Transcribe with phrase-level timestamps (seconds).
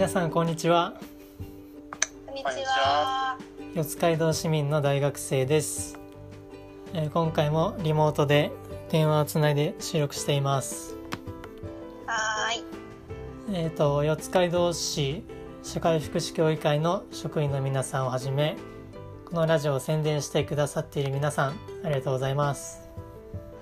[0.00, 0.94] 皆さんこんにちは
[2.26, 3.36] こんにちこんにちは。
[3.74, 5.98] 四街道市民の大学生です、
[6.94, 8.50] えー今回もリモートで
[8.90, 10.96] 電話をつないで収録しています
[12.06, 13.62] はーい。
[13.62, 15.22] えっ、と四街道市
[15.62, 18.56] 社会福祉協議会の職員の皆さんをはじめ
[19.26, 22.80] このラジオを宣伝してくださっている皆さんありがとうございます、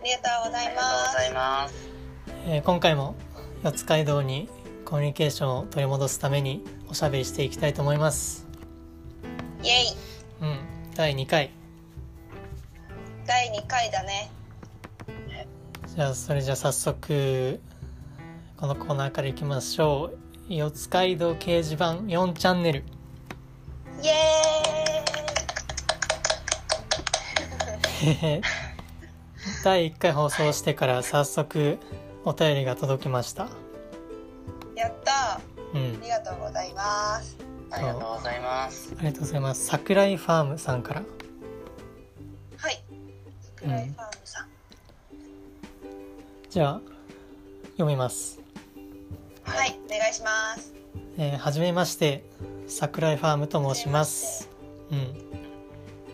[0.01, 1.33] ありがとうござあいますりがとうござい。
[1.33, 1.89] ます。
[2.47, 3.17] えー今回も
[3.65, 4.49] 四街道に
[4.89, 8.47] コミュニケーションを取り戻すためにおしゃべりしていきたいと思います。
[9.63, 9.73] イェイ。
[10.41, 10.59] うん。
[10.95, 11.51] 第2回。
[13.27, 14.31] 第2回だね。
[15.95, 17.61] じゃあそれじゃあ早速
[18.57, 20.13] このコーナーからいきましょ
[20.49, 20.55] う。
[20.55, 22.85] 四街道掲示板4チャンネル。
[24.03, 24.11] イエ
[28.07, 28.41] へへ
[29.63, 31.79] 第1回放送してから早速
[32.25, 33.51] お便りが届きました
[35.79, 35.99] うんー。
[36.01, 37.37] ありがとうございます。
[37.71, 38.95] ありがとうございます。
[38.97, 41.03] ありがとうございます桜井ファームさんから
[42.57, 42.83] はい。
[43.57, 44.49] 桜井ファームさん。
[46.51, 46.81] じゃあ
[47.73, 48.41] 読みます
[49.45, 50.75] はい、お願いします。
[51.19, 52.25] えーはじめまして
[52.69, 54.49] 桜井ファームと申します
[54.91, 55.29] うん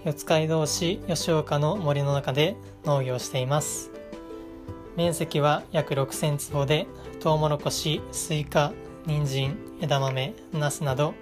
[0.05, 3.91] 四街道市吉岡の森の中で農業をしています
[4.97, 6.87] 面積は約6000坪で
[7.21, 8.73] トウモロコシスイカ
[9.07, 11.15] 人参枝豆ナスなど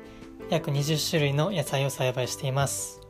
[0.51, 3.01] 約20種類の野菜を栽培しています。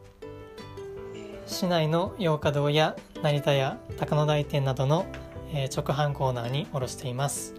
[1.47, 5.05] 市内のヨーカドーやナリタヤ高野台店などの、
[5.53, 7.55] えー直販コーナーに卸しています。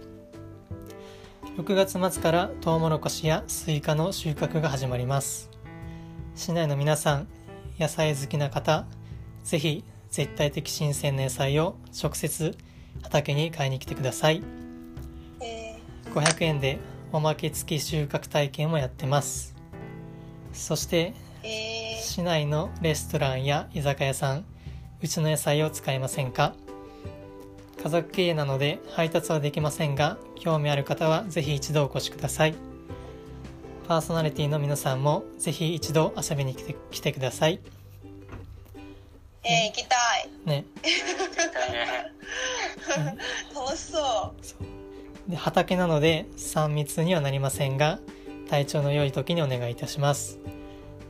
[1.56, 5.50] 6月末からトウモロコシやスイカの収穫が始まります。
[6.34, 7.28] 市内の皆さん
[7.78, 8.86] 野菜好きな方
[9.44, 12.56] ぜひ絶対的新鮮な野菜を直接
[13.02, 14.42] 畑に買いに来てください。
[15.40, 15.78] え
[16.12, 16.80] 500円で
[17.14, 19.54] おまけ付き収穫体験もやってます。
[20.52, 24.44] そしてー、え市内のレストランや居酒屋さん
[25.00, 26.54] うちの野菜を使いませんか？
[27.80, 32.54] 家族経営なので配達はできませんが興味ある方はぜひ一度お越しください。
[33.86, 37.60] パーソナリティの皆さんもぜひ一度遊びに来て来てください。
[37.60, 37.62] ー、
[39.44, 40.28] えー、行きたい。
[40.46, 40.64] ね。
[43.54, 44.34] 楽しそ
[44.70, 44.73] う。
[45.28, 47.98] で畑なので3密にはなりませんが
[48.48, 50.38] 体調の良い時にお願いいたします、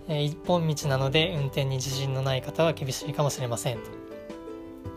[0.08, 3.78] えー一本道なので運転に自信のない方は厳しいかもしれません。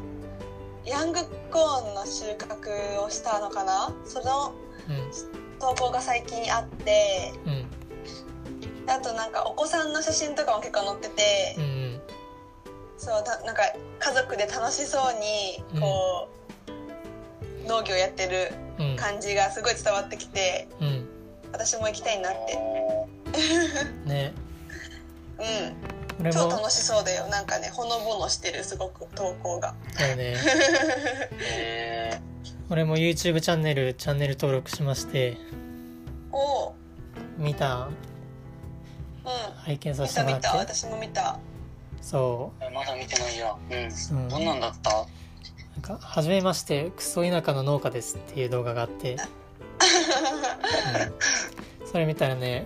[0.84, 1.20] ヤング
[1.50, 3.94] コーンの収穫をしたのかな？
[4.04, 4.52] その
[5.58, 7.66] 投稿が最近あってうんうん
[8.90, 12.00] あとなんかお子さんの写真とかも結構載ってて、うんうん
[12.98, 13.62] そうたなんか
[13.98, 16.28] 家族で楽しそうにこ
[17.64, 21.08] う、農業やってるうん感じがすごい伝わってきてうん。
[21.52, 22.56] 私も行きたいなって。
[24.06, 24.32] ね。
[25.40, 25.99] うん
[26.32, 27.26] 超楽しそうだよ。
[27.28, 29.74] なんかねほのぼのしてるすごく投稿が。
[29.98, 30.36] だよね。
[31.40, 32.20] え
[32.68, 35.36] 俺も YouTube チャンネルチャンネル登録しまして。
[36.32, 36.38] お。
[36.38, 36.74] お
[37.38, 37.86] 見た？
[37.86, 37.92] うん。
[39.64, 40.42] 拝見さ見せてもらって。
[40.48, 40.58] た見た。
[40.74, 41.38] 私も見た。
[42.02, 43.52] そー、まだ見てないや。
[43.70, 43.76] うん。
[43.76, 43.88] う、
[44.22, 44.90] うん、どんなんだった？
[44.90, 49.14] なんか「はじめましてクソ田舎の農家です」っていう動画があって、
[51.80, 51.88] うん。
[51.90, 52.64] それ見たらね、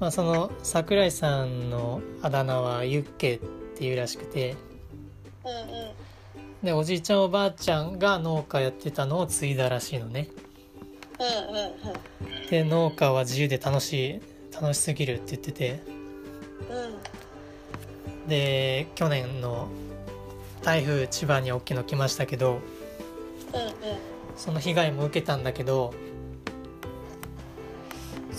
[0.00, 3.38] まあ、その桜井さんのあだ名はユッケっ
[3.76, 4.56] ていうらしくて。
[5.44, 5.90] うんうん。
[6.64, 10.28] でおじいちゃんおばあちゃんが農家やってたのを継いだらしいのね。
[11.18, 12.50] うんうんうん。
[12.50, 14.20] で農家は自由で楽しい
[14.52, 15.82] 楽しすぎるって言ってて。
[18.24, 18.28] うん。
[18.28, 19.68] で去年の
[20.62, 22.60] 台風千葉に大きいの来ましたけどうんうん。
[24.36, 25.92] その被害も受けたんだけど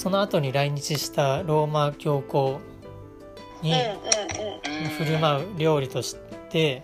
[0.02, 2.60] その後に来日したローマ教皇
[3.62, 3.76] に
[4.98, 6.16] 振る舞う料理とし
[6.50, 6.82] て、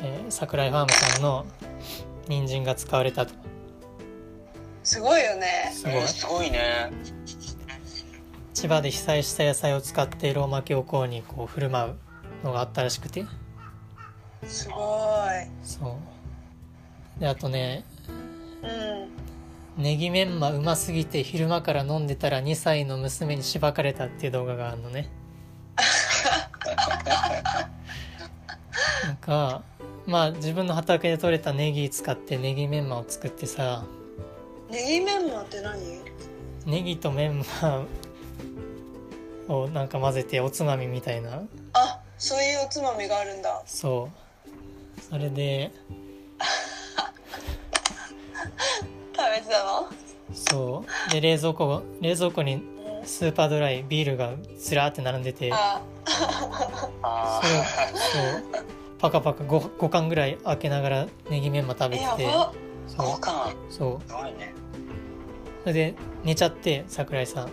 [0.00, 1.44] えー桜井ファームさんの
[2.26, 3.34] 人参が使われたと。
[4.82, 5.72] すごいよね。
[5.74, 5.94] すごい。
[5.96, 6.90] えーすごいね。
[8.54, 11.96] 千葉で被災した野菜を使ってローマ教皇にこう振る舞う
[12.46, 13.26] のがあったらしくて。
[14.46, 14.78] すごい。
[15.62, 15.98] そ
[17.18, 17.20] う。
[17.20, 17.84] であとね
[18.62, 18.66] う
[19.20, 19.23] ん
[19.76, 25.10] ネギメンマうますぎて昼間から飲んでたら2歳の娘にしばかれたっていう動画があるのね。
[29.04, 29.62] なんか
[30.06, 33.84] まあ自分の畑で採れたネギ使ってネギメンマを作ってさ。
[34.70, 35.80] ネギメンマって何？
[36.66, 37.84] ネギとメンマ
[39.48, 41.42] をなんか混ぜておつまみみたいな。
[41.72, 43.60] あそういうおつまみがあるんだ。
[43.66, 44.08] そ
[44.96, 45.00] う。
[45.00, 45.72] それで。
[48.80, 48.88] 食
[49.30, 49.88] べてたの？
[50.32, 51.12] そう。
[51.12, 52.58] で冷蔵庫冷蔵庫にう
[53.02, 55.50] んスーパードライビールがずらーって並んでて。
[55.52, 55.80] あ。
[57.02, 58.42] あそれをそう。
[58.98, 62.32] パカパカ 5, 5缶ぐらい開けながらネギメンマ食べえてて
[62.86, 63.06] そう。
[63.06, 64.08] 五感そう。
[64.08, 64.54] すごいね。
[65.62, 65.94] それで
[66.24, 67.50] 寝ちゃって桜井さん。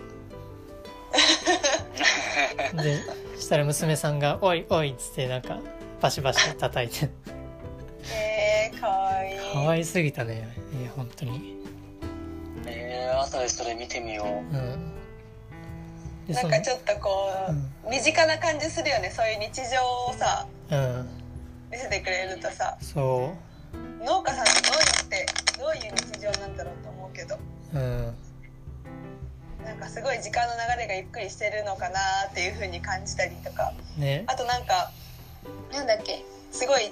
[2.82, 3.02] で
[3.38, 5.58] したら娘さんが「おいおい」っつってなんか
[6.00, 7.10] バシバシ叩いて
[8.10, 9.38] えー、かわいい。
[9.52, 10.56] 可愛すぎたね。
[10.80, 11.56] いや本当に。
[12.66, 14.26] えー、後でそれ見てみよう。
[14.26, 14.92] うん。
[16.26, 17.30] でなんかちょっとこ
[17.86, 19.10] う、身近な感じするよね。
[19.10, 21.08] そういう日常をさうん。
[21.70, 22.76] 見せてくれるとさ。
[22.80, 23.34] そ
[24.04, 25.26] 農家さんってどうやって
[25.58, 27.36] どういう日常なんだろうと思うけど。
[27.74, 28.14] ううん。
[29.64, 32.00] なんかすごい時間の流れがゆっくりしてるのかな
[32.30, 33.72] っていう風に感じたりとか。
[33.96, 34.24] ね。
[34.26, 34.90] あとなんか
[35.72, 36.24] なんだっけ。
[36.50, 36.90] すごい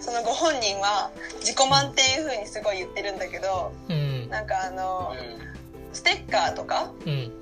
[0.00, 1.10] そのご本人は
[1.40, 4.28] 自己満っていう風にすごい言ってるんだけどうん。
[4.28, 7.32] なんかあのうステッカーとかうん。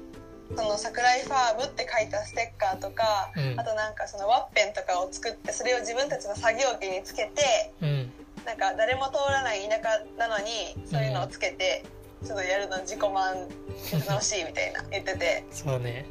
[0.56, 3.58] その桜井ファームって書いたステッカーとか、うん。
[3.58, 8.12] あとなんかそのワッペンとかを作ってそれを自分たちの作業着につけてうん。
[8.44, 11.82] なんか誰も通らない田舎なのにそういうのをつけて、
[12.24, 13.48] ちょっとやるの自己満
[14.06, 15.44] 楽しいみたいな言ってて。
[15.50, 16.06] そうね。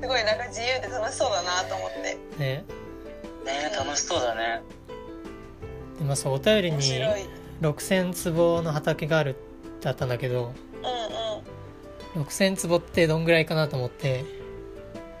[0.00, 2.16] すごいなんか自由で楽しそうだなと思って。
[2.38, 2.64] ね。
[2.64, 4.62] んね楽しそうだね
[6.00, 7.28] でまあそうお便りに面白い。
[7.60, 9.36] 6,000坪の畑がある
[9.82, 10.54] だったんだけど
[12.16, 12.24] うんうん。
[12.24, 14.24] 6,000坪ってどんぐらいかなと思って。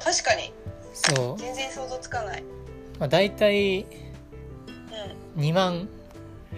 [0.02, 0.52] 確かに。
[0.94, 2.42] そう、全然想像つかない。
[2.98, 3.86] まあ、大体う
[5.36, 5.88] 2万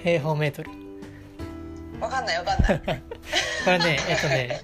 [0.03, 0.71] 平方メートル。
[0.71, 3.03] んわかんないわかんない。
[3.65, 4.61] これねえっとね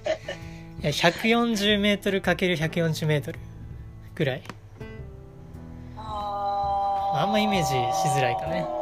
[0.82, 3.38] いや140メートル ×140 メートル
[4.14, 4.42] ぐらい。
[5.96, 8.64] あんまイメージしづらいかね。
[8.64, 8.77] そ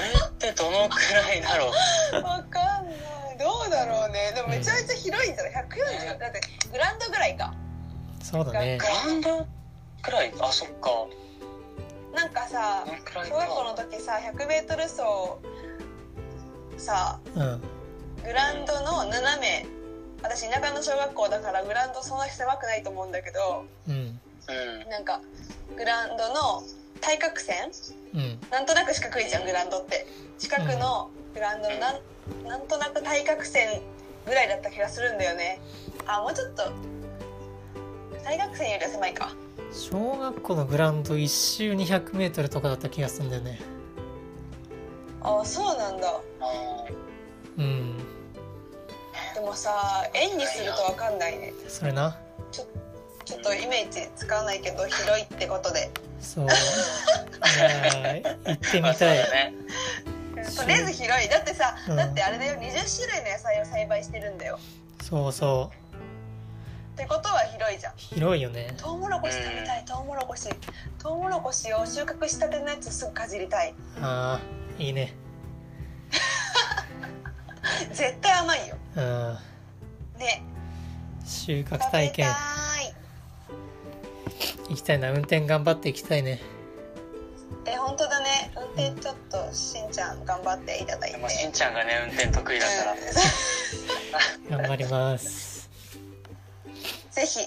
[0.00, 1.72] れってどのくらいだろ
[2.12, 2.22] う？
[2.22, 3.38] わかんない。
[3.38, 4.32] どうだろうね。
[4.34, 7.54] でもめちゃめちゃ広いんじゃない140だってグラウンドぐらいか。
[8.22, 8.78] そうだね。
[8.78, 9.46] グラウンド
[10.02, 10.32] くらい？
[10.40, 10.90] あそっか。
[12.14, 12.84] なんかさ
[13.26, 15.02] 小学校のか時さ 100m 走
[16.76, 17.62] さうん。
[18.22, 19.66] グラウンドの斜め
[20.22, 23.94] 私田舎の小学校だからグラウンドそんな狭くないと思うんだけどうん。
[23.94, 24.90] うん。
[24.90, 25.20] なんか
[25.76, 26.62] グラウンドの
[27.02, 27.70] 対角線？
[28.14, 28.38] うん。
[28.50, 30.06] なんとなく四角いじゃんグラウンドって。
[30.38, 32.00] 四角のグラウンドのなん
[32.48, 33.82] なんとなく対角線
[34.24, 35.60] ぐらいだった気がするんだよね。
[36.06, 36.62] あもうちょっと。
[38.24, 39.32] 対角線よりは狭いか。
[39.72, 43.60] 小学校のグラウンド1周200メートルとかだった気がするんだよね。
[45.20, 46.08] あそうなんだ。
[46.40, 46.84] あ
[47.58, 47.98] うん。
[49.34, 49.70] でもさ
[50.14, 51.52] 円にすると分かんないね。
[51.68, 52.16] それな。
[52.52, 55.90] ちょっとイメージ使わないけど広いってことで
[56.22, 56.46] そう。
[56.46, 56.56] 行
[58.52, 59.18] ってみたい。
[59.18, 59.52] ね。
[60.56, 61.28] とりあえず広い。
[61.28, 61.96] だってさ、うん。
[61.96, 62.54] だってあれだよ。
[62.54, 64.58] 20種類の野菜を栽培してるんだよ。
[65.02, 65.76] そうそう。
[66.94, 67.92] ってことは広いじゃん。
[67.96, 68.74] 広いよね。
[68.76, 69.84] トウモロコシ食べたい。
[69.84, 70.48] トウモロコシ。
[70.98, 73.74] トウモロコシを収穫したてのやつすぐかじりたい。
[74.00, 75.14] あーいいね。
[77.92, 78.76] 絶対甘いよ。
[78.96, 79.38] うん。
[80.18, 80.42] ね。
[81.24, 82.32] 収穫食べ体験た
[82.82, 82.94] い
[84.68, 85.10] 行きたいな。
[85.10, 86.40] 運転頑張って行きたいね。
[87.66, 88.52] え本当だね。
[88.56, 91.16] 運転ちょっとしんちゃん頑張っていただいて。
[91.16, 92.72] でもしんちゃんがね運転得意だか
[94.50, 94.58] ら。
[94.58, 95.70] 頑張ります。
[97.10, 97.40] ぜひ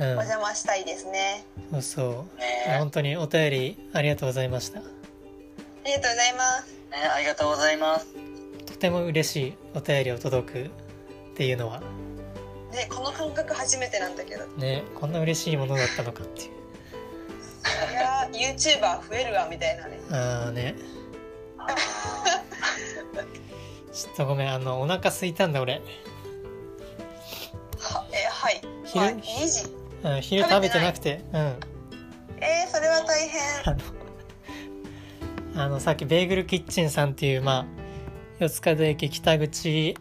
[0.00, 0.06] うん。
[0.06, 2.38] お邪魔したいですね、そうそう。
[2.38, 2.78] ね。
[2.78, 4.78] 本当にお便りありがとうございました。
[4.78, 4.82] あ
[5.84, 6.72] りがとうございます。
[6.90, 8.06] ねありがとうございます。
[8.66, 10.70] とても嬉しいお便りを届くっ
[11.36, 11.82] ていうのは
[12.72, 14.46] ねこの感覚初めてなんだけど。
[14.46, 16.50] ねこんな嬉しいものだったのかっていう。
[18.32, 19.98] YouTuber 増えるわみたいなね。
[20.10, 20.74] ああね。
[21.58, 21.66] あ
[23.92, 25.82] ちょっとごめんあのお腹空いたんだ俺、
[27.78, 28.60] はえはい。
[28.84, 29.04] 昼？
[29.04, 29.70] はい2時。
[30.02, 31.24] うん、昼食べてなくて。
[31.32, 31.60] うん。
[32.40, 33.40] えー、それは大変。
[33.64, 33.80] あの
[35.56, 37.66] あのさっきベーグルキッチンさんっていうまあ
[38.38, 39.96] 四街道駅北口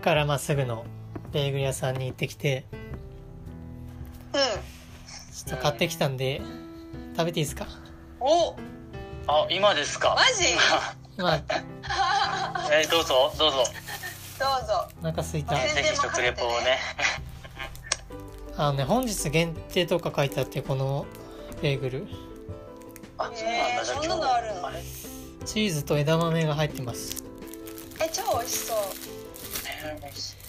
[0.00, 0.84] からまっすぐの
[1.32, 2.64] ベーグル屋さんに行ってきて
[4.32, 6.40] うんちょっと買ってきたんで
[7.16, 7.66] 食べていいですか？
[8.20, 8.56] お
[9.28, 10.14] あ今ですか？
[10.16, 10.54] マジ？
[11.22, 12.68] まあ。
[12.72, 13.64] えーどうぞどうぞ。
[14.38, 14.88] どうぞ。
[15.00, 15.54] お腹空いた。
[15.56, 16.78] 全然ぜひ食レポをね。
[18.58, 21.06] あのね本日限定とか書いてあってこの
[21.62, 22.06] ベーグル。
[23.18, 24.70] あそうなんえーだじゃあそんなのあるの？
[25.44, 27.24] チーズと枝豆が入ってます。
[28.00, 28.76] え超美味しそう。
[29.84, 30.34] えー美味しい。
[30.34, 30.45] あ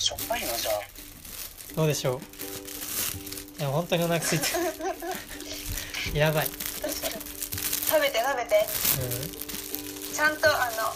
[0.00, 0.74] しょっぱいのじゃあ
[1.76, 2.14] どうでしょ
[3.58, 3.60] う？
[3.60, 4.46] いや本当にお腹空いて
[6.18, 6.52] やばい、食
[8.00, 8.66] べて食べて。
[10.12, 10.92] うちゃんとあの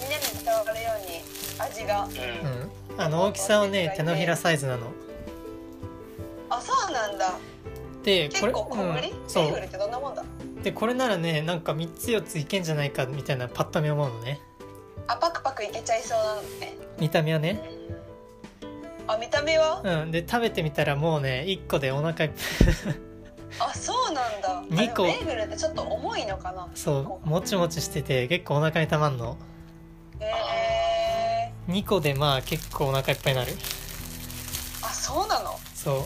[0.00, 1.22] みんなに伝わるように
[1.58, 2.04] 味が。
[2.04, 3.00] うん。
[3.00, 4.88] あの大きさはね手のひらサイズなの。
[6.50, 7.34] あそうなんだ。
[8.02, 9.46] でこれうん、ベそう。
[9.46, 10.22] ーグルってどんなもんだ？
[10.62, 14.40] でこれならねなんか3つ4ついけんじゃないかみたいなパッと見思うのね。
[15.06, 16.76] あパクパクいけちゃいそうなのね。
[16.98, 17.62] 見た目はね
[19.06, 19.80] あ見た目は？
[19.84, 22.30] うんで食べてみたらもうね1個でお腹いっぱい。
[23.60, 24.48] あそうなんだ。
[24.58, 25.02] あ二個。
[25.04, 26.68] でもベーグルってちょっと重いのかな。
[26.74, 29.36] そうもちもちしてて結構お腹にたまんの。
[30.20, 33.52] へえ2個でまあ結構お腹いっぱいになる。
[34.82, 35.58] あそうなの？
[35.74, 35.96] そう。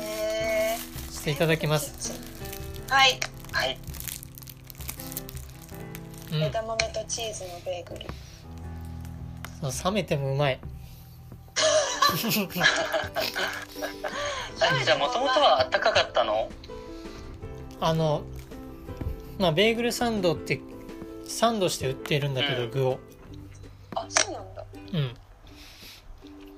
[0.00, 0.78] へえ
[1.12, 2.12] ちょっといただきます。
[2.88, 3.18] はい。
[3.52, 3.78] はい。
[6.32, 6.42] うん。
[6.42, 8.06] 枝豆とチーズのベーグル。
[9.72, 10.60] そう冷めてもうまい
[14.60, 16.48] あじゃあもともとはあったかかったの？
[17.80, 18.22] あの
[19.38, 20.60] まあベーグルサンドって
[21.26, 22.70] サンドして売ってるんだけど、うん。
[22.70, 22.98] 具を。
[23.94, 24.64] あそうなんだ。
[24.92, 25.14] うん。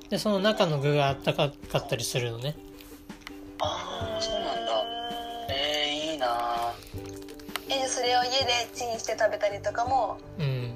[0.09, 2.57] でその中の具があったかかったりするのね。
[3.61, 4.85] ああそうなんだ。
[5.50, 6.73] えー、いいな。
[7.69, 10.75] えじゃあそれを家でチンして食べたりとかもうん。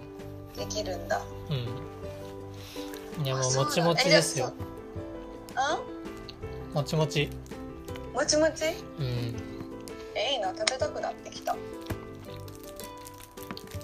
[0.56, 1.20] できるんだ。
[1.50, 1.91] うん
[3.22, 4.52] いやもううもちもちですよ。
[6.72, 6.74] うん？
[6.74, 7.30] もちもち。
[8.12, 8.64] もちもち？
[8.98, 9.36] うん。
[10.14, 11.56] えいいな食べたくなってきた。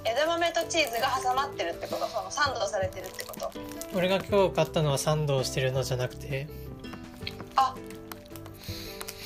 [0.05, 2.07] 枝豆とチーズが挟まってるってこと？
[2.09, 3.53] そのサンドされてるってこと？
[3.95, 6.49] 俺が今日買ったのはサンドをしてるのじゃなくて。
[7.55, 7.75] あ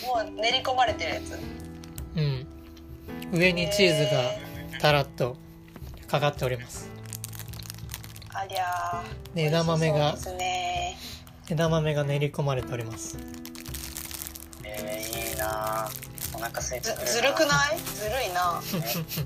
[0.03, 1.39] もう練り込まれてるやつ。
[2.17, 2.47] うん。
[3.33, 4.21] 上にチーズが
[4.79, 5.39] たらっと
[6.07, 6.91] かかっております
[8.43, 9.05] ありゃ
[9.37, 10.17] 枝豆が。
[10.37, 10.97] ね。
[11.49, 13.17] 枝豆が練り込まれております。
[14.65, 15.89] えー、いいな
[16.35, 17.79] お腹空いてずくるずるくない？
[17.79, 18.63] ずるいな、ね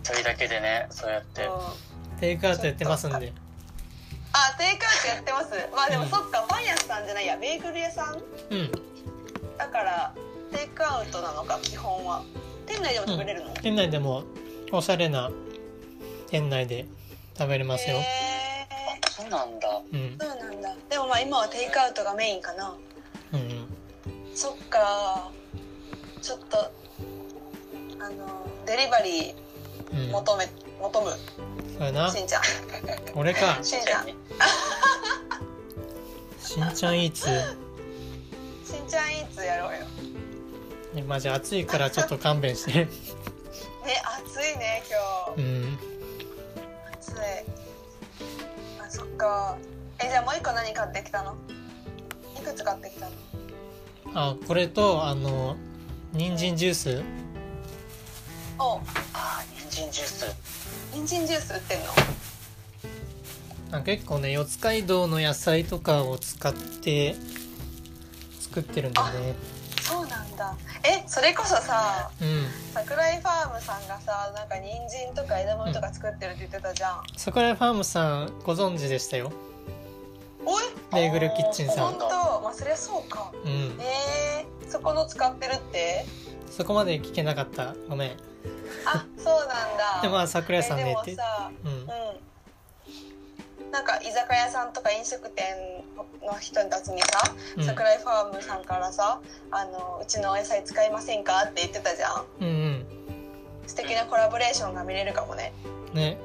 [0.02, 1.72] それだけでねそうやっうん、てあ
[2.20, 3.18] テイクアウトやってますんで。
[3.18, 5.48] テイクアウトやってます。
[5.74, 6.10] まあでもうん。
[6.10, 7.38] そっかパン屋さんじゃないや。
[7.38, 8.16] ベーグル屋さん？
[8.54, 8.70] うん。
[9.56, 10.12] だから
[10.52, 12.22] テイクアウトなのか基本は。
[12.66, 14.24] 店内でも食べれるの、店内でも
[14.72, 15.30] おしゃれな
[16.28, 16.86] 店内で
[17.38, 17.96] 食べれますよ。
[17.96, 18.35] へあ
[19.10, 19.82] そうなんだ。
[19.92, 19.98] うん。
[19.98, 20.74] ーそうなんだ。
[20.90, 22.74] でもまあ今はテイクアウトがメインかな。
[23.32, 23.66] うんうん。
[24.34, 25.30] そっか。
[26.22, 29.34] ちょっとあのデリバリ
[29.92, 29.98] うん。
[30.08, 30.48] ー求め、
[30.80, 31.10] 求む。
[31.10, 31.16] そ
[31.80, 32.10] うやな。
[32.10, 32.42] しんちゃん。
[33.14, 33.58] 俺か。
[33.62, 34.06] しんちゃん。
[36.40, 37.26] しんちゃんイーツ
[38.64, 39.80] しんちゃんイーツやろうよ。
[40.94, 42.88] ねまあじゃあ暑いからちょっと勘弁して
[49.16, 49.56] か
[49.98, 51.36] えじゃあもう一個何買ってきたの？
[52.38, 53.12] いくつ買ってきたの？
[54.14, 55.56] あこれとあの
[56.12, 57.02] 人参ジュース。
[58.58, 58.80] お
[59.12, 60.26] あー人参ジュース。
[60.92, 61.86] 人参ジュース売ってんの？
[63.72, 67.16] あ結構ね四街道の野菜とかを使って
[68.40, 69.34] 作ってるんだね。
[69.82, 70.56] そうなんだ
[70.86, 72.46] えそれこそさうん。
[72.72, 79.32] 桜井ファームさんがさなんか人参とか枝豆とか作ってるって言ってたじゃん、桜井ファームさんご存知でしたよ。
[80.44, 81.92] おいベーグルキッチンさん。
[81.92, 82.06] 本当？
[82.40, 83.32] まあそりゃそうか。
[83.44, 83.76] うん。
[83.80, 86.06] えー、そこの使ってるって？
[86.50, 87.74] そこまで聞けなかった。
[87.88, 88.10] ごめん。
[88.84, 90.02] あそうなんだ。
[90.02, 91.72] でまあ桜井さんねってもさうん。
[91.72, 91.86] うん
[93.76, 95.44] なんか居酒屋さんとか飲食店
[96.26, 97.62] の人たちにさ、うん。
[97.62, 102.24] 桜井ファームさんからさあの「うちのお野菜使いませんか?」って言ってたじゃん。
[102.40, 102.86] うんうん。
[103.66, 105.52] 素敵なコラボレーションが見れるかもね。
[105.92, 106.16] ね。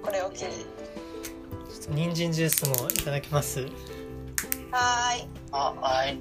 [0.00, 0.52] これを機に。
[0.52, 3.62] ちょっと人参ジュースもいただきます。
[3.62, 5.28] はーい。
[5.50, 6.18] あはい。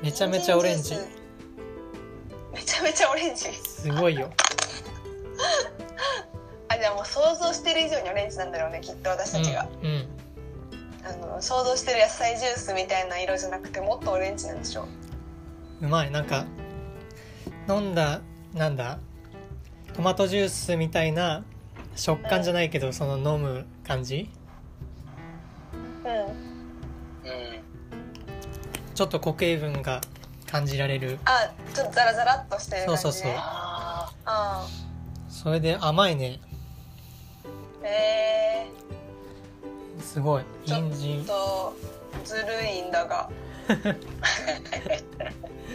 [0.00, 0.94] めちゃめちゃオレンジ。
[2.52, 3.52] めちゃめちゃオレンジ。
[3.52, 4.30] すごいよ
[6.72, 10.08] あじゃあもう想像してる以上にオレンジなんだろうねきっと私たちが、うん、うん。
[11.04, 14.86] あの想像してる野菜ジュースみたいな色じゃなくてもっとオレンジなんでしょ
[15.80, 15.88] う。
[15.88, 16.10] まい。
[16.10, 16.44] なんか
[17.68, 18.20] 飲んだ
[18.54, 18.98] なんだ
[19.94, 21.44] トマトジュースみたいな
[21.96, 24.30] 食感じゃないけどその飲む感じ？
[26.04, 26.12] うん。
[26.12, 26.32] うん。
[28.94, 30.00] ちょっと固形分が
[30.46, 31.18] 感じられる。
[31.24, 33.32] あちょっとザラザラっとしてる感じ、ね、そうそうそう。
[33.36, 34.66] ああ
[35.28, 36.40] それで甘いね
[37.84, 38.66] え
[40.00, 40.44] すごい。
[40.66, 41.24] ちょっ人参。
[41.26, 41.76] と
[42.24, 43.28] ずるいんだが。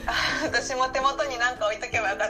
[0.06, 2.30] あ 私も手元に何か置いとけばよかっ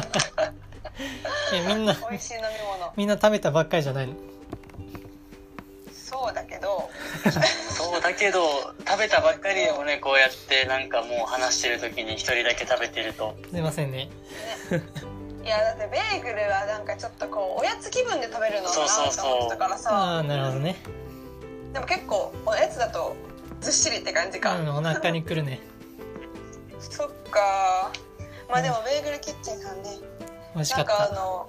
[0.00, 0.52] た。
[1.54, 2.46] えみんな 美味しい飲み
[2.78, 2.92] 物。
[2.96, 4.14] みんな食べたばっかりじゃないの？
[5.92, 6.88] そうだけど。
[7.24, 7.30] ー
[7.74, 8.40] そうだけど
[8.86, 13.36] 食べたばっかりでもねこうやってなんかもう話してる時に一人だけ食べてると。
[13.50, 14.08] すいませんね
[15.46, 20.16] いやだってベーグルはなんかちょっとこうおやつ気分で食べるのかなと思ってたからあさ。
[20.18, 20.74] あなるほどね。
[21.72, 23.14] でも結構おやつだと
[23.60, 25.60] ずっしりって感じか、うんお腹にくるね。
[26.80, 27.92] そっか。
[28.50, 29.90] まあでもベーグルキッチンさんね。
[29.90, 30.00] なん
[30.56, 30.92] 美味しかった。
[30.96, 31.48] かあの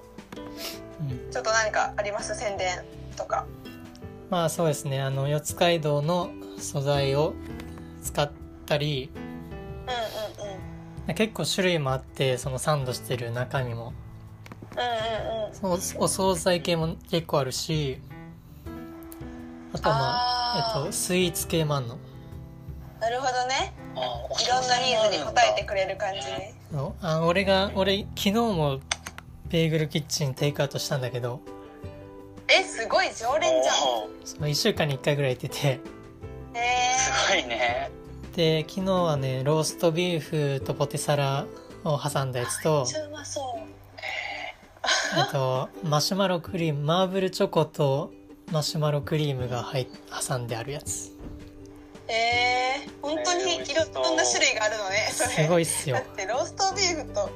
[1.00, 2.84] うん、ちょっと何かあります宣伝
[3.16, 3.46] とか。
[4.30, 5.02] まあそうですね。
[5.02, 7.34] あの四街道の素材を
[8.04, 8.30] 使っ
[8.64, 9.10] たり
[11.14, 13.92] 結構種類もあってそのサンドしてる中身も。
[14.76, 15.54] うんうんうん。
[15.54, 17.98] そのお惣菜系も結構あるし
[19.72, 20.82] あとはまああー。
[20.82, 21.98] えっとスイーツ系もあんの。
[23.00, 23.72] なるほどね。
[23.94, 26.20] いろんなニーズに応えてくれる感じ
[27.00, 28.80] あ俺が俺昨日も
[29.48, 31.40] ベーグルキッチンテイクアウトしたんだけど。
[32.48, 33.76] えすごい常連じゃん。
[33.76, 34.08] おー。
[34.24, 35.68] その1週間に1回ぐらい行ってて。
[35.68, 35.80] へ
[36.94, 37.90] すごいね
[38.38, 41.44] で昨日はねローストビーフとポテサラ
[41.82, 45.18] を挟んだやつえとめっちゃうまそう。
[45.18, 48.12] あとマシュマロクリームマーブルチョコと
[48.52, 49.86] マシュマロクリームが入っ
[50.24, 51.16] 挟んであるやつ。
[52.06, 55.30] えー、本当にいろんな種類があるのねそれ。
[55.30, 55.96] すごいっすよ。
[55.96, 57.28] だってローストビーフと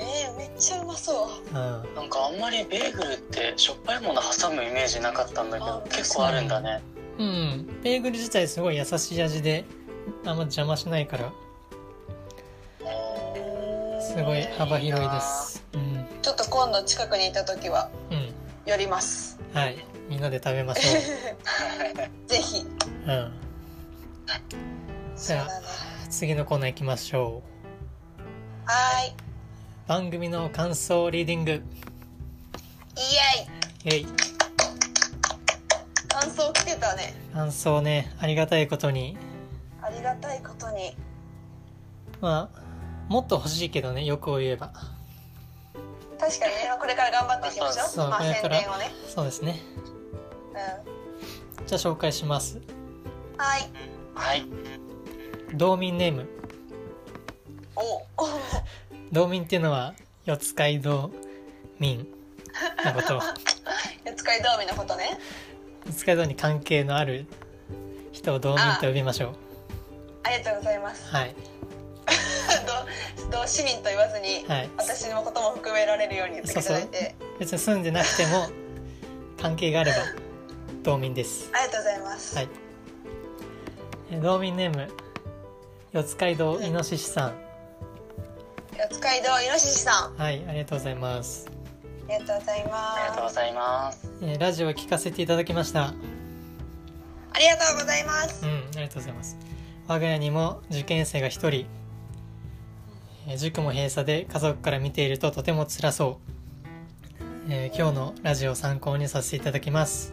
[0.00, 1.48] えー、めっちゃうまそう。
[1.50, 1.94] うん。
[1.94, 6.82] なんかあんまりベーグルってしょっぱいもの挟むイメージなかったんだけどあ結構あるんだね。
[7.16, 7.80] うん。
[7.84, 9.64] ベーグル自体すごい優しい味で
[10.24, 11.32] あんま邪魔しないから。
[14.00, 15.64] すごい幅広いです。
[15.74, 16.06] うん。
[16.22, 18.32] ちょっと今度近くにいた時はうん。
[18.66, 19.38] 寄ります。
[19.52, 19.84] はい。
[20.08, 21.00] みんなで食べましょ
[22.26, 22.60] ぜひ。
[22.60, 23.32] ううん
[25.16, 25.50] そうだね
[26.10, 27.42] 次のコーナー行きましょ
[28.18, 28.22] う。
[28.66, 29.14] はーい。
[29.86, 31.52] 番組の感想リーディング。
[31.52, 31.56] イ
[33.94, 34.00] エイ。
[34.00, 34.06] イェイ。
[36.08, 37.14] 感想来てたね。
[37.32, 39.16] 感想ねありがたいことに
[39.88, 40.94] ありがたいことに。
[42.20, 42.62] まあ
[43.08, 44.70] もっと欲しいけどね欲を言えば。
[46.20, 48.92] 確かにねこれから頑張っていきましょそううまあ宣伝をね。
[49.06, 49.60] そうですね。
[51.58, 51.66] うん。
[51.66, 52.60] じゃあ紹介します。
[53.38, 53.70] はい。
[54.14, 54.46] はい。
[55.54, 56.28] 道民ネーム。
[57.74, 58.02] お。
[59.10, 59.94] 道民っていうのは
[60.26, 61.10] 四街道
[61.78, 62.06] 民。
[62.84, 63.22] のこと。
[64.04, 65.18] 四街道民のことね。
[65.90, 67.26] 四街道に関係のある
[68.12, 69.47] 人を道民と呼びましょう
[70.24, 71.08] ありがとうございます。
[71.10, 71.34] はい。
[73.30, 74.70] どど市民と言わずに、はい。
[74.76, 76.54] 私のことも含められるように言ってい。
[76.54, 78.48] ただいて別に住んでなくても
[79.40, 79.98] 関係があれば
[80.82, 81.50] 道民です。
[81.52, 82.48] ありがとうございます、はい。
[84.10, 84.88] えー道民ネーム
[85.92, 87.34] 四街道イノシシさん。
[88.90, 90.16] 四街道イノシシさん。
[90.16, 91.46] はいありがとうございます、
[92.08, 93.00] ありがとうございます。
[93.00, 94.10] ありがとうございます。
[94.22, 95.92] えーラジオを聞かせていただきました
[97.32, 98.44] ありがとうございます。
[98.44, 99.36] うんありがとうございます。
[99.86, 101.66] 我が家にも受験生が一人
[103.26, 106.18] えー塾も閉鎖で家族から見ているととても辛そ
[107.48, 110.12] う、えー今日のラジオを参考にさせていただきます、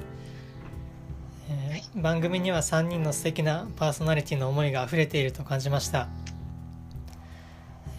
[1.50, 6.10] えー番組には3人の素敵なパーソナリティの思いが溢れていると感じました、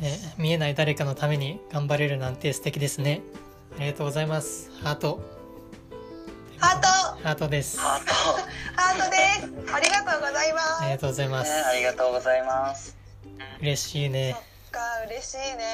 [0.02, 3.22] えー見えない誰かのために頑張れるなんて素敵ですね。
[3.78, 4.70] ありがとうございます。
[4.82, 5.20] ハート
[6.58, 6.86] ハート。
[7.22, 7.78] ハートです。
[7.78, 8.12] ハート。
[8.80, 9.16] ハートで
[9.66, 9.74] す。
[9.74, 10.82] ありがとうございます。
[10.82, 11.50] ありがとうございます。
[11.50, 12.96] ねありがとうございます。
[13.60, 14.36] 嬉しいね。
[14.76, 15.56] か嬉しいね。
[15.56, 15.64] ね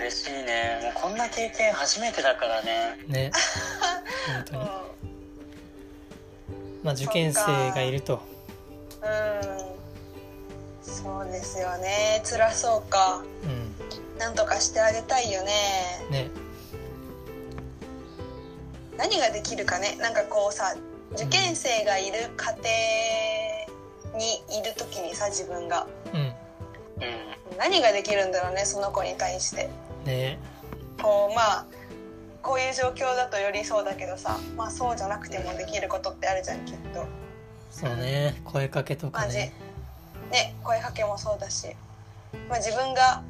[0.00, 0.80] 嬉しいね。
[0.82, 2.98] もうこんな経験初めてだからね。
[3.06, 3.30] ね。
[4.26, 4.70] 本当うんに。
[6.82, 8.20] まあ受験生がいると。
[9.02, 9.70] うん。
[10.82, 12.22] そうですよね。
[12.24, 13.22] 辛そうか。
[13.44, 14.18] うん。
[14.18, 15.52] なんとかしてあげたいよね。
[16.10, 16.30] ね
[19.00, 19.96] 何ができるかね。
[19.98, 20.76] なんかこうさ
[21.14, 22.52] 受験生がいる家
[24.12, 25.86] 庭にいる時にさ自分が。
[26.12, 26.20] うん。
[26.20, 26.34] うん
[27.58, 29.70] 何ができるんだろうねその子に対して。
[30.04, 30.38] ね。
[31.02, 31.66] こうまあ
[32.42, 37.06] こういう状況だとよりそうだけどさまあそうじゃなくてもできることってあるじゃんきっと。
[37.70, 38.38] そうね。
[38.44, 39.54] 声かけとかね。
[40.30, 41.74] ね声かけもそうだし、
[42.50, 43.22] まあ、自分が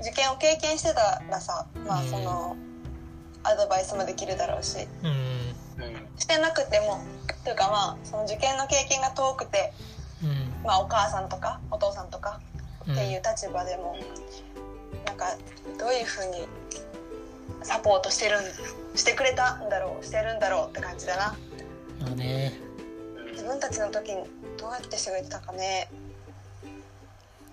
[0.00, 2.08] 受験を経験してたらさまあうん。
[2.10, 2.56] その
[3.46, 4.86] アドバイスもできるだろうし。
[5.02, 5.08] うん。
[5.08, 7.04] うんしてなくても
[7.44, 9.72] というかまあその受験の経験が遠くて、
[10.22, 10.64] うん。
[10.64, 12.40] まあ、お母さんとかお父さんとか
[12.86, 13.96] うんっていう立場でも、
[15.04, 15.36] なんか
[15.78, 16.46] どういうふうに
[17.62, 18.44] サポートしてるん
[18.96, 21.36] してくれたんだろうしてるんだろうって感じだな。
[22.00, 22.58] まあね。
[23.32, 24.24] 自分たちの時に
[24.56, 25.90] どうやってしてくれてたかね。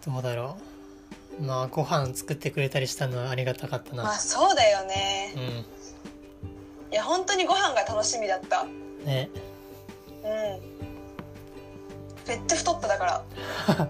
[0.05, 0.57] どうだろ
[1.39, 1.43] う。
[1.43, 4.03] まあご飯作ってくれたりしたのはありがたかったな。
[4.03, 5.33] まあそうだよね。
[5.35, 5.82] う
[6.93, 8.61] いや本当にご飯が楽しみだった。
[8.61, 9.27] んね。
[10.23, 10.29] うん。
[12.27, 13.25] めっちゃ太っただから。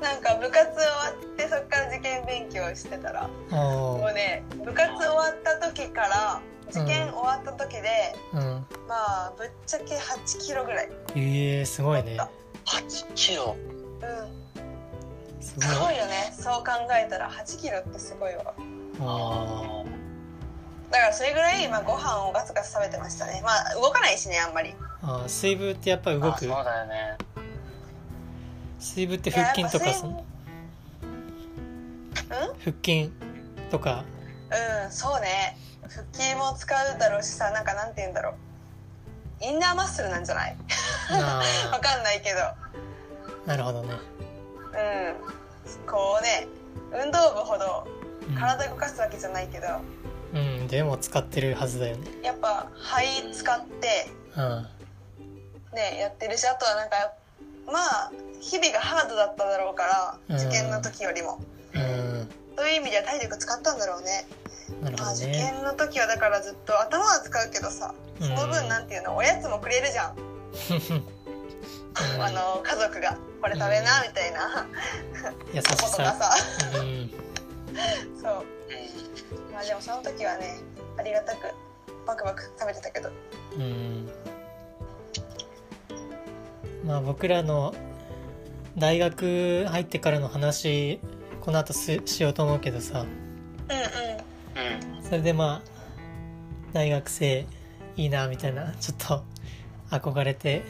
[0.00, 3.28] なんか部活終わってそっから受験勉強してたら。
[3.52, 6.40] おもうね部活終わった時から
[6.70, 8.66] 受験終わった時で、うん。
[8.88, 10.88] まあぶっちゃけ8キロぐらい。
[11.16, 12.16] ええすごいね。
[12.64, 13.54] 8キロ？
[14.00, 15.42] うん。
[15.42, 16.32] すすごごいいよね。
[16.34, 18.54] そう考えたら8キロってすごいわ。
[19.00, 19.84] あ
[20.90, 23.40] だからそれぐらい、まあ、ご飯をガツガツ食べてましたね。
[23.44, 24.70] まあ動かないしねあんまり。
[24.70, 26.26] ーあー水分ってやっぱ動く？
[26.26, 27.18] あそうだよね。
[28.78, 30.26] 水分って腹筋とかそいややっぱ水分。
[32.64, 33.12] 腹筋
[33.70, 34.04] とか？
[34.84, 35.56] うんそうね。
[35.82, 39.44] 腹筋も使うだろうしさなんかなんて言うんだろう。
[39.44, 40.56] インナーマッスルなんじゃない？
[41.10, 42.40] あ わかんないけど。
[42.40, 42.56] あ
[43.44, 45.86] なるほどね、うん。
[45.86, 46.46] こうね
[46.92, 47.86] 運動部ほど
[48.28, 49.66] うん体動かすわけじゃないけど。
[49.68, 49.82] うん、
[50.66, 52.06] でも使ってるはずだよね。
[52.22, 54.66] やっぱ肺使ってうん。
[55.74, 57.12] ねやってるしあとはなんか
[57.66, 60.36] まあ日々がハードだっただろうからうん。
[60.36, 61.40] 受験の時よりも。
[61.74, 62.28] うん。
[62.56, 64.26] そういう意味では体力使ったんだろうね。
[64.82, 70.16] なるほまあ受どね験の時はだからずっと頭は使うけどさそのうん分なんていうのおやつもくれるじゃん。
[70.16, 70.18] う
[72.18, 72.22] ん。
[72.22, 74.66] あの家族がこれ食べなみたいな。
[75.52, 76.36] 優しことがさ。
[76.72, 77.10] さうん。
[78.20, 78.55] そうう
[79.52, 80.60] まあでもその時はね
[80.98, 81.54] ありがたく
[82.06, 83.10] バクバク食べてたけど。
[83.56, 84.08] うん。
[86.84, 87.74] まあ僕らの
[88.78, 91.00] 大学入ってからの話
[91.40, 93.00] この後すしようと思うけどさ。
[93.00, 94.92] うんうん。
[94.92, 95.76] んうんそれでまあ
[96.72, 97.46] 大学生
[97.96, 99.24] いいなみたいなちょっと
[99.90, 100.62] 憧れて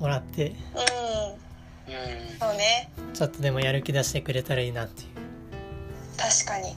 [0.00, 0.48] もらって。
[0.48, 1.94] うん。
[1.94, 2.38] うん。
[2.38, 2.90] そうね。
[3.14, 5.06] ちょっとでもやる気出してくれたらいいなってい
[6.16, 6.74] 確かに、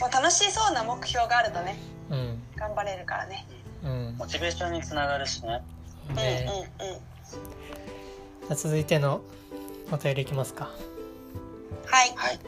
[0.00, 1.76] まあ、楽しそうな目標があるとね
[2.10, 2.42] ううん。
[2.56, 3.46] 頑張れるからね。
[3.84, 4.14] うん。
[4.18, 5.62] モチベーションにつながるしね。
[6.14, 6.46] ね
[6.80, 6.98] うんうんうん。
[6.98, 9.20] じゃあ続いての
[9.92, 10.70] お便りいきますか。
[11.86, 12.12] はい。
[12.16, 12.38] はい。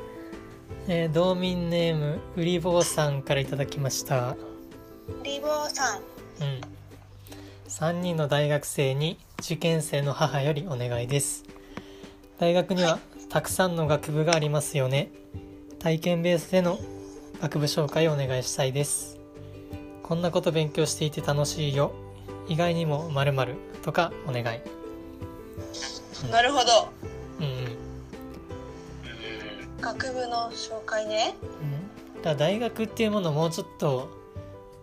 [0.88, 4.36] えー、道民ネームうりぼうさんからいただきました。
[5.22, 5.98] リボーさん。
[5.98, 6.60] うん。
[7.68, 11.44] 3人の大学生に受験生の母よりお願いです。
[12.38, 15.10] 大学にはたくさんの学部がありますよね。
[15.78, 16.78] 体験ベースでの
[17.40, 19.18] 学部紹介をお願いしたいです。
[20.02, 21.92] こんなこと勉強していて楽しいよ。
[22.48, 24.60] 意外にも〇〇とかお願い。
[26.30, 26.88] なるほど。
[27.40, 27.76] うん
[29.80, 31.34] 学部の紹介ね。
[32.14, 32.22] うん。
[32.22, 34.10] だ大学っていうものをもうちょっと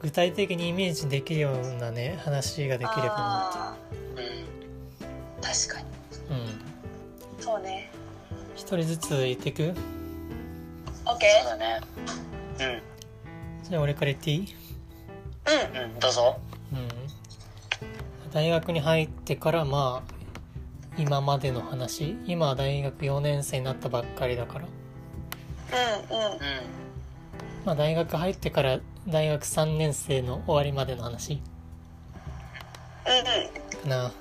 [0.02, 3.76] 具体的にイメージできるようなね話ができればなあ
[4.16, 4.18] うん。
[4.20, 5.88] ー確かに。
[5.88, 6.34] って
[7.38, 7.44] うん。
[7.44, 7.92] そうね。
[8.56, 9.74] 一人ずつ言っていく OK
[11.06, 11.16] そう
[11.46, 11.80] だね
[12.58, 14.40] じゃあ俺から言っていい？
[14.40, 15.76] うん。
[15.76, 16.40] うんうんどうぞ。
[16.74, 16.88] うん。
[18.32, 20.14] 大学に入ってからまあ
[20.98, 22.18] 今までの話？
[22.26, 24.66] 今は大学4年生になったばっかりだから。
[26.10, 26.26] うんうん。
[26.26, 26.40] うん
[27.66, 31.34] まあ大学入ってから大学3年生の終わりまでの話？
[31.34, 31.42] うん
[33.82, 34.12] かな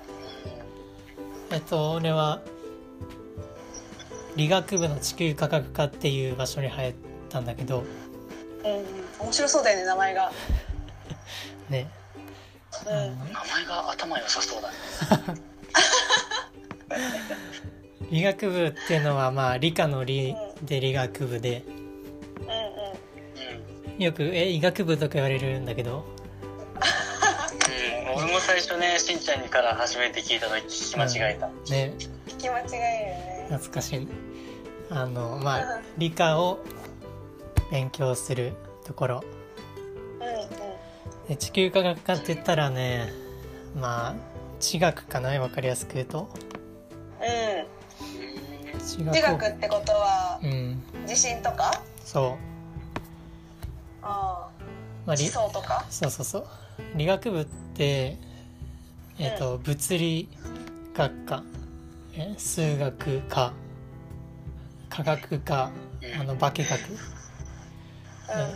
[1.51, 2.41] えっと俺は
[4.35, 6.95] 理学部の地球科学科っていう場所に入っ
[7.29, 7.83] たんだけど
[8.67, 8.77] うん。
[8.79, 10.31] うん面白そうだよね名前が。
[11.69, 11.89] ね。
[12.85, 12.93] うん。
[12.93, 14.75] 名前が頭良さそうだね。
[18.11, 21.63] 理学部っていうのはまあ理科の理で理学部で。
[21.67, 21.69] う
[22.45, 22.53] んうん。
[22.53, 26.05] うんよく「え医学部」とか言われるんだけど。
[28.07, 28.15] うん。
[28.15, 31.47] 俺も最初ねしんちゃんにから初めて聞いた時聞き間違えた。
[31.71, 31.93] ね。
[32.27, 33.47] 聞き間違えるよね。
[33.49, 33.99] 懐かしい。
[34.01, 34.07] ね
[34.89, 35.81] あのまあうん。
[35.97, 36.59] 理科を
[37.71, 38.53] 勉強する
[38.85, 39.23] ところ。
[40.19, 41.27] うんうん。
[41.27, 43.11] で地球科学科って言ったらね
[43.75, 44.15] まあ
[44.59, 46.29] 地学かな分かりやすく言うと。
[47.21, 48.79] うん。
[48.79, 50.81] 地地学ってことはうん。
[51.05, 51.71] 地震とか？
[52.05, 52.43] そう。
[54.01, 54.49] あ
[55.05, 55.85] まあ、理地層とか？
[55.89, 56.47] そうそうそう。
[56.95, 58.17] 理学部って
[59.19, 60.29] えっ、と、物理
[60.93, 61.43] 学科。
[62.13, 63.51] え数学科。
[64.89, 65.71] 科学科。
[66.19, 66.79] あの化学、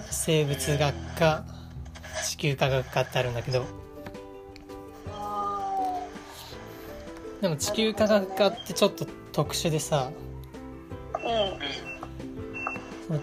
[0.09, 1.43] 生物学科
[2.25, 3.65] 地球科学科ってあるんだけど。
[7.41, 10.11] でも地球科学科ってちょっと特殊でさ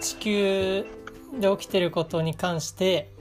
[0.01, 0.85] 地球
[1.39, 3.13] で起きてることに関して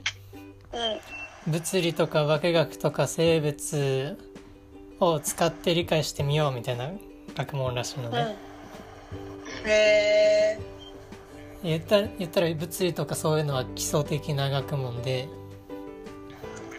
[1.46, 4.18] 物理とか化学とか生物
[4.98, 6.90] を使って理解してみようみたいな
[7.36, 8.36] 学問らしいのね、
[9.64, 9.70] うん。
[9.70, 10.77] へえ
[11.62, 15.28] 言った言ったら物理とかそういうのは基礎的な学問で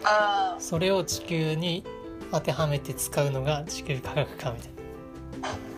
[0.04, 1.84] あそれを地球に
[2.30, 4.70] 当てはめて使うのが地球科学科みたい
[5.42, 5.48] な。
[5.48, 5.70] ー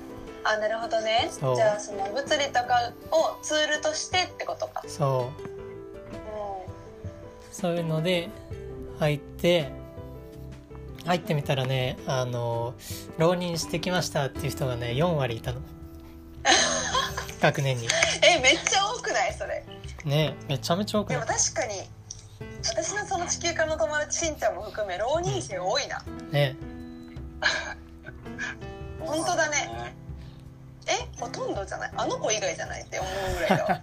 [0.45, 1.31] あなるほどね。
[1.31, 4.83] じゃあその物理とかをツールとしてってことか。
[4.87, 5.43] そう。
[5.43, 5.53] う
[7.53, 8.29] そういうので
[8.99, 9.71] 入って
[11.05, 12.75] 入ってみたらねあの
[13.19, 15.61] 浪人してきましたっていう人がね4割いたの
[17.43, 17.87] 学年に。
[17.87, 17.89] ん
[18.25, 19.65] えめっちゃ多くないそれ。
[20.05, 21.75] ねめちゃめちゃ多くでもない確かに
[22.65, 26.03] 私のその地球科の友達しんちゃんも含め浪人生多いな。
[26.31, 26.57] ね。
[29.01, 29.95] 本当だね。
[30.87, 31.93] えほとんどじゃない？
[31.97, 33.81] あの子以外じゃないって思うぐらいだわ。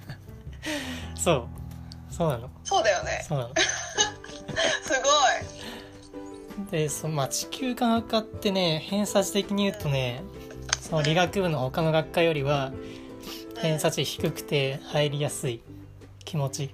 [1.15, 1.47] そう。
[2.13, 2.49] そうなの。
[2.63, 3.23] そうだよね。
[3.27, 3.53] そうなの。
[4.83, 10.21] すごでそ、まあ、地球科学科ってね偏差値的に言うとね
[10.81, 12.71] その理学部の他の学科よりは
[13.61, 15.61] 偏差値低くて入りやすい
[16.23, 16.63] 気持ち。
[16.65, 16.71] い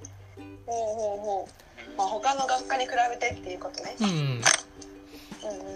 [0.65, 1.97] ほうほうほう。
[1.97, 3.95] まあ他の学科に比べてっていうことね。
[4.01, 4.11] うんう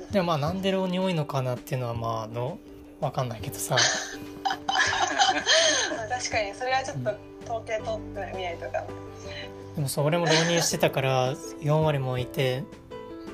[0.08, 0.12] ん。
[0.12, 2.60] でもまあなんで浪人多いのかなっていうのはまああの
[3.00, 3.76] わかんないけどさ。
[4.46, 7.10] まあ確かにそれはちょっと
[7.46, 8.84] 統計取ってみないとか
[9.76, 12.64] でもそう俺も浪人してたから4割もいて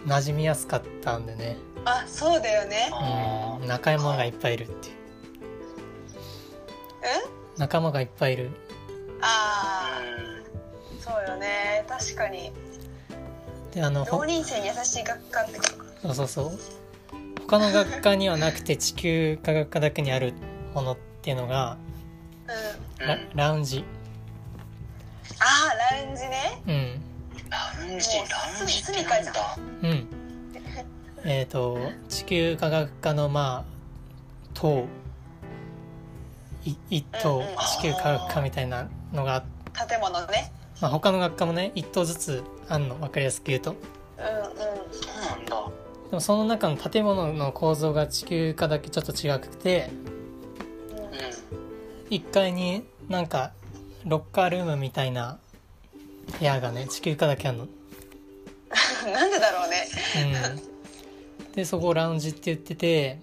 [0.06, 1.58] 馴染みやすかったんでね。
[1.84, 2.90] あそうだよね。
[2.94, 3.68] あうん。
[3.68, 4.96] 仲間がいっぱいいるっていう。
[7.30, 8.52] うん仲間がいっぱいいる。
[9.22, 11.02] ああー。
[11.02, 11.86] そうよね。
[11.88, 12.52] 確かに。
[13.74, 15.86] であのほ浪人生に優しい学科ってことか。
[16.02, 16.60] そうそうそう。
[17.48, 20.34] 他の学科にはなくて地球科学科だけにある
[20.74, 21.78] ものっていうのが
[23.00, 23.08] うん。
[23.08, 23.84] ララウンジ。
[25.40, 26.62] ああラウンジね。
[26.68, 27.02] うん。
[27.50, 27.58] ラ
[27.94, 29.58] ウンジもうラウンジってなんだ？
[29.84, 30.08] うん。
[31.24, 33.76] えっ、と地球科学科のまあ
[34.54, 34.86] 棟い
[36.90, 37.48] 一棟うんうん。
[37.80, 39.44] 地球科学科みたいなのが
[39.88, 40.52] 建物ね。
[40.82, 42.96] まあ、他の学科もね一棟ずつあんの。
[42.96, 43.76] 分かりやすく言うと。
[44.18, 44.56] うんうん。
[44.92, 49.90] そうなんだでもその中の建物の構造が地球科だけちょっと違くて
[52.10, 53.54] う1階になんか
[54.06, 55.40] ロッカールームみたいな
[56.40, 57.68] 部屋がね地球科だけあんの、う
[59.10, 59.88] んなんでだろうね。
[61.48, 63.20] うん、でそこをラウンジって言ってて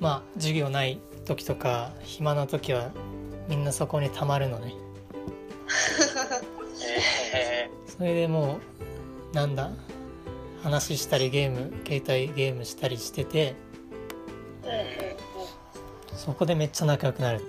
[0.00, 2.90] まあ授業ない時とか暇な時は
[3.48, 4.72] みんなそこにたまるのね。
[7.86, 8.58] それでも
[9.32, 9.70] うなんだ
[10.62, 13.54] 話したりゲーム携帯ゲームしたりしてて
[16.16, 17.40] そこでめっちゃ仲良くなる。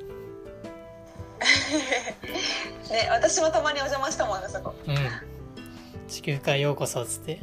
[2.89, 4.75] ね私もたまにお邪魔したもんねそこ。
[4.87, 4.97] うん。
[6.09, 7.39] 地球界ようこそっつって。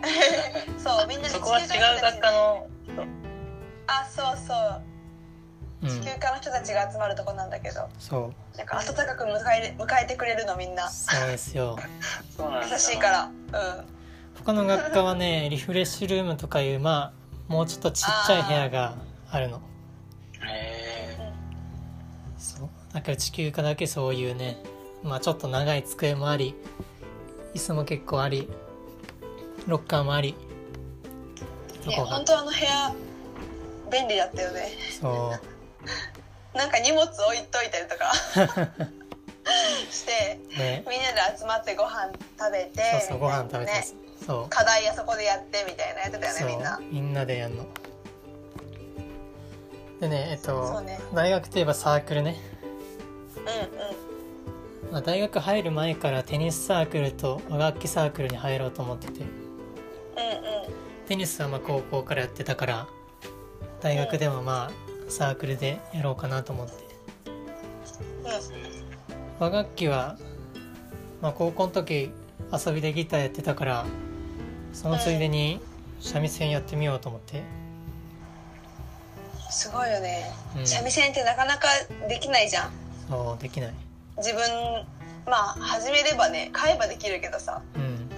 [0.82, 1.68] そうみんなでーそこは違う
[2.00, 2.66] 学科の
[3.86, 4.82] あそうそう。
[4.84, 4.89] うん
[5.82, 7.88] 地球科の人たちが集まるとこなんだけど。
[7.98, 8.58] そう。
[8.58, 10.88] なんか温かく迎え迎えてくれるのみんな。
[10.90, 11.78] そうですよ。
[12.36, 12.68] そうなんだ。
[12.68, 13.24] 優しいから。
[13.24, 13.84] うん。
[14.44, 17.12] 他の学科はね リフレッシュルームとかいうま
[17.48, 18.94] あもうちょっとちっちゃい部屋が
[19.30, 19.62] あるの。
[20.42, 21.16] へ
[22.38, 22.68] そう。
[22.92, 24.58] だから地球科だけそういうね
[25.02, 26.54] まあちょっと長い机もあり
[27.54, 28.48] 椅子も結構あり
[29.66, 30.34] ロッカーもあり
[31.82, 32.94] とね本当あの部屋
[33.90, 34.68] 便利だったよね。
[35.00, 35.49] そう
[36.54, 38.12] なんか荷物置いといたりとか。
[39.90, 40.84] してね。
[40.88, 43.84] みんなで集まってご飯食べてそうそうご飯食べてね。
[44.26, 44.48] そう。
[44.48, 46.80] 課題あそこでやってみたいなやってたよねみんな。
[46.90, 47.66] みんなでやんの。
[50.00, 51.00] でねえっとそうね。
[51.14, 52.36] 大学といえばサークルね、
[53.36, 54.92] うんうん。
[54.92, 59.20] まあ、大学入る前からテニスサークルと和楽器サークルに入ろうと思ってて。
[59.20, 59.30] うんうん。
[61.06, 62.86] テニスはまあ高校からやってたから
[63.80, 66.72] 大学でもまあサークルでやろうかなと思って。
[69.38, 70.16] 和楽器は、
[71.22, 72.12] まあ、高校の時
[72.52, 73.86] 遊びでギターやってたから
[74.72, 75.60] そのついでに
[76.00, 77.42] 三味線やってみようと思って。
[79.50, 80.66] すごいよね、うん。
[80.66, 81.68] 三味線ってなかなか
[82.08, 82.70] できないじゃん。
[83.08, 83.74] そうできない。
[84.18, 84.40] 自分
[85.26, 87.62] まあ始めればね買えばできるけどさ。
[87.74, 88.08] うん。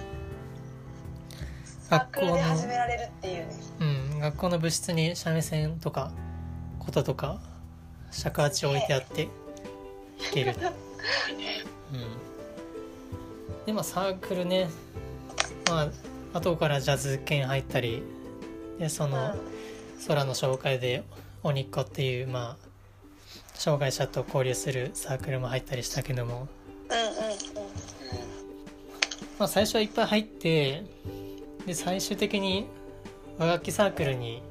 [1.89, 3.55] サークル学校ので始められるっていうね。
[3.79, 3.83] う
[4.17, 4.19] ん。
[4.19, 6.11] 学校の部室に三味線とか
[6.85, 7.39] 琴とか
[8.11, 9.27] 尺八置いてあって
[10.19, 10.55] 弾ける。
[11.93, 13.65] うん。
[13.65, 14.69] でまあサークルね。
[15.67, 15.89] ま
[16.33, 18.03] あ後からジャズ犬入ったり
[18.79, 19.35] でその
[20.07, 21.03] 空の紹介で
[21.43, 22.73] 鬼っ子っていうまあ
[23.53, 26.47] 障害者と交流するサークルも入ったりしたけども。
[29.39, 30.83] まあ最初はいっぱい入って
[31.65, 32.67] で最終的に
[33.37, 34.43] 和楽器サークルに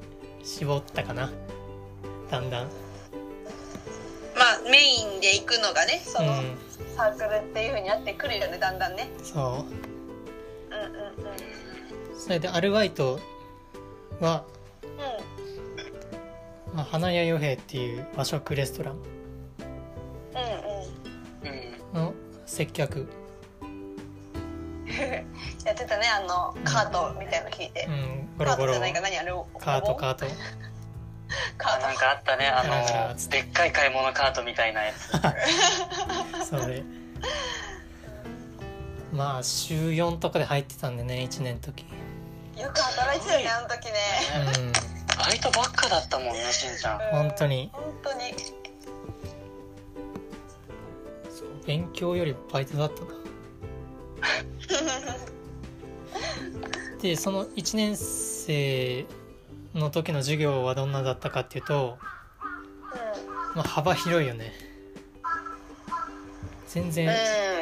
[0.43, 1.31] 絞ったかな
[2.29, 2.67] だんだん
[4.35, 6.57] まあメインで行くのがねその、うん。
[6.95, 9.09] サークルっていう風になってくるよねだんだんね。
[9.21, 9.65] そ
[10.71, 10.73] う。
[10.73, 11.27] うんうん
[12.11, 12.19] うん。
[12.19, 13.19] それでアルバイト
[14.19, 14.45] は、
[14.83, 19.03] うまあ、花屋与兵っていう和食レストランんうん
[21.43, 21.99] うん。
[21.99, 22.13] うんの
[22.45, 23.07] 接客。
[25.65, 27.85] やってたねあのカートみたいなの聞いて。
[27.87, 28.29] う、ん。
[28.37, 28.65] ゴロゴロ。
[28.65, 29.47] カートじゃないか何あれを？
[29.59, 30.25] カートカート
[31.57, 32.47] カートあなんかあったね。
[32.47, 35.11] あのでっかい買い物カートみたいなやつ。
[36.49, 36.83] それ
[39.11, 41.85] まあ週4とかで入ってたんでね1年の時。
[42.57, 43.93] よく働いてたよねあの時ね。
[44.57, 44.71] うん。
[45.17, 46.99] バイトばっかだったもんねしんちゃん。
[47.11, 47.69] 本当に。
[47.73, 48.33] 本当に。
[51.29, 53.07] そう勉強よりバイトだったな。
[57.01, 59.05] でその1年生
[59.73, 61.97] の時の授業はどんなだったかっていうと、
[63.55, 64.51] まあ、幅広いよね。
[66.67, 67.13] 全然、うん、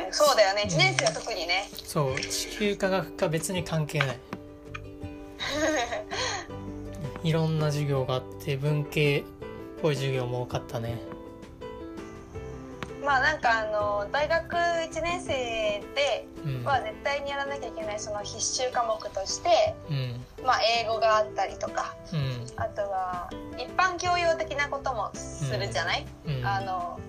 [0.08, 0.64] うん、そうだよね。
[0.68, 1.70] 1年生は特にね。
[1.74, 2.20] そう。
[2.20, 4.20] 地球科学科別に関係ない。
[7.24, 9.24] いろんな授業があって文系っ
[9.82, 11.00] ぽい授業も多かったね
[13.04, 15.34] まあなんかあの大学1年生
[15.96, 16.64] でうん。
[16.64, 20.46] は絶対にやらなきゃいけないその必修科目として、うん。
[20.46, 22.46] まあ、英語があったりとかうん。
[22.56, 26.46] あとは一般教養的なこともするじゃない、うん。
[26.46, 27.00] あの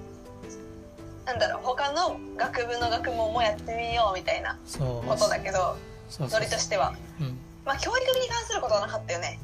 [1.24, 5.76] なんだろう他の学部の学問もやってみようみたいなことだけど
[6.18, 6.94] ノリとしては。
[7.20, 7.38] うん。
[7.64, 9.38] まあ教育に関することはなかったよね。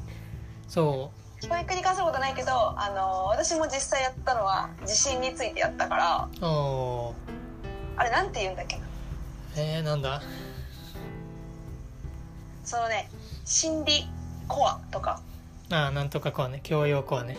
[0.67, 8.83] そ教育に関することはないけどあの私も実際やったのは地震についてやったからあれなんて言うんだっけな？
[9.57, 10.21] えー、なんだ？
[12.63, 13.09] そのね
[13.45, 14.05] 心理
[14.47, 15.21] コアとか。
[15.71, 16.61] ああなんとかこうね。
[16.63, 17.37] 教養こうね。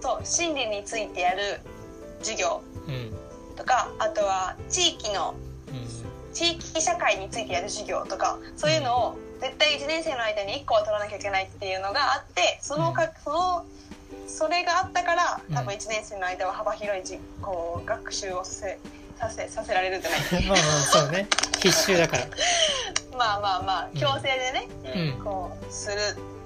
[0.00, 1.60] そう心理についてやる
[2.20, 3.12] 授業うん。
[3.56, 5.34] とかあとは地域の
[5.68, 6.32] うん。
[6.32, 13.66] 地域社会についてやる授業とかそういうのを絶対1年生の間に1個は取らなきゃいけないっていうのがあってそのか、その
[14.28, 18.78] それがあったから多分1年生の間は幅広いじこう学習をさせ
[19.18, 20.46] させさせられるじゃない？
[20.48, 21.26] まあまあそうね。
[21.60, 22.26] 必修だから。
[23.18, 24.00] まあまあまあうん。
[24.00, 24.68] 強制でね、
[25.16, 25.24] うん。
[25.24, 25.96] こうする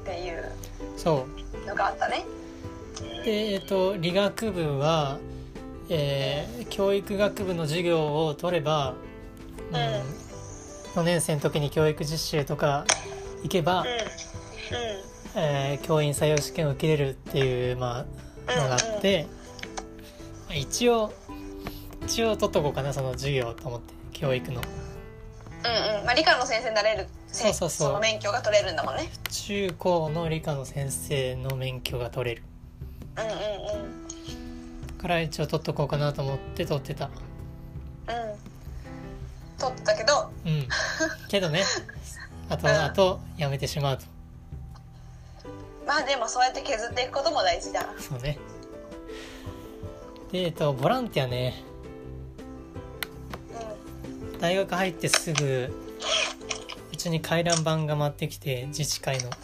[0.02, 0.52] っていう
[0.96, 1.26] そ
[1.66, 2.24] のがあったね。
[3.00, 3.24] う。
[3.24, 5.18] でえっ、と理学部は
[5.90, 8.94] えー教育学部の授業を取れば、
[9.70, 10.25] うんうん
[10.96, 12.86] 4年生の時に教育実習とか
[13.42, 13.86] 行けば、うん
[15.38, 18.06] えー教員採用試験を受けれるっていう、ま
[18.48, 19.26] あ、のがあって、
[20.48, 21.12] まあ一応
[22.06, 24.62] 一応取っとこうかなその授業と思って教育の。
[24.62, 26.06] うんうん。
[26.06, 27.92] まあ理科の先生になれるそうそうそう。
[27.92, 29.10] の免許が取れるんだもんね。
[29.30, 32.42] 中高の理科の先生の免許が取れる。
[33.18, 33.30] うんうん
[33.84, 34.98] うん。
[34.98, 37.06] から一応取っとこうかなと思って取ってた。
[37.06, 38.35] うん
[39.58, 40.30] 取ったけど。
[40.44, 40.68] うん。
[41.28, 41.64] けどね。
[42.48, 42.74] あとうん。
[42.74, 44.04] あとやめてしまうと。
[45.86, 47.82] まあでもそうやって削っていくことも大事だ。
[47.82, 47.88] な。
[48.00, 48.38] そうね。
[50.32, 51.62] でえっとボランティアね。
[54.36, 55.72] う大学入ってすぐ
[56.92, 59.24] うちに回覧板が回ってきて自治会の。
[59.28, 59.36] んうん。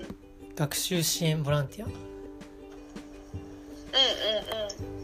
[0.00, 0.06] うん
[0.54, 1.86] 学習支援ボランティア？
[1.86, 1.96] うんう
[4.92, 4.95] ん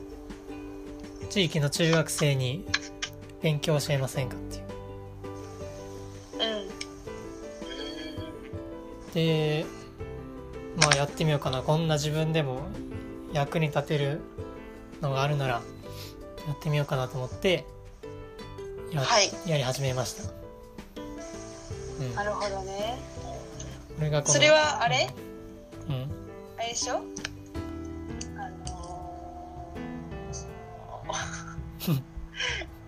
[1.32, 2.66] 地域の中学生に
[3.40, 4.64] 勉強教えませんかっていう。
[6.34, 6.58] うん。
[6.58, 6.68] うん
[9.14, 9.64] で
[10.80, 11.62] まあやってみようかな。
[11.62, 12.60] こんな自分でも
[13.32, 14.20] 役に立てる
[15.00, 17.64] のがあるならやってみようかなと思って
[18.92, 19.30] や,、はい。
[19.46, 20.30] やり始めました、
[22.00, 22.98] うん、なるほどね。
[24.26, 25.08] それはあれ？
[25.88, 26.10] うん。
[26.58, 27.00] あれでしょ？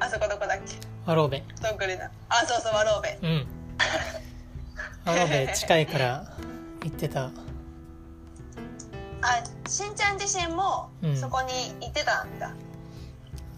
[0.01, 0.75] あそこどこだっけ？
[1.07, 2.11] アローベどんぐりだ。
[2.29, 3.47] あそうそうワローベうん。
[5.05, 6.25] アローベ近いから
[6.83, 7.31] 行ってた。
[9.23, 11.17] あしんちゃん自身もうん。
[11.21, 12.53] そこに行ってたんだ、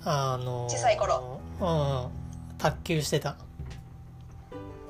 [0.04, 1.40] あの小さい頃。
[1.60, 2.10] うん。
[2.58, 3.36] 卓球してた。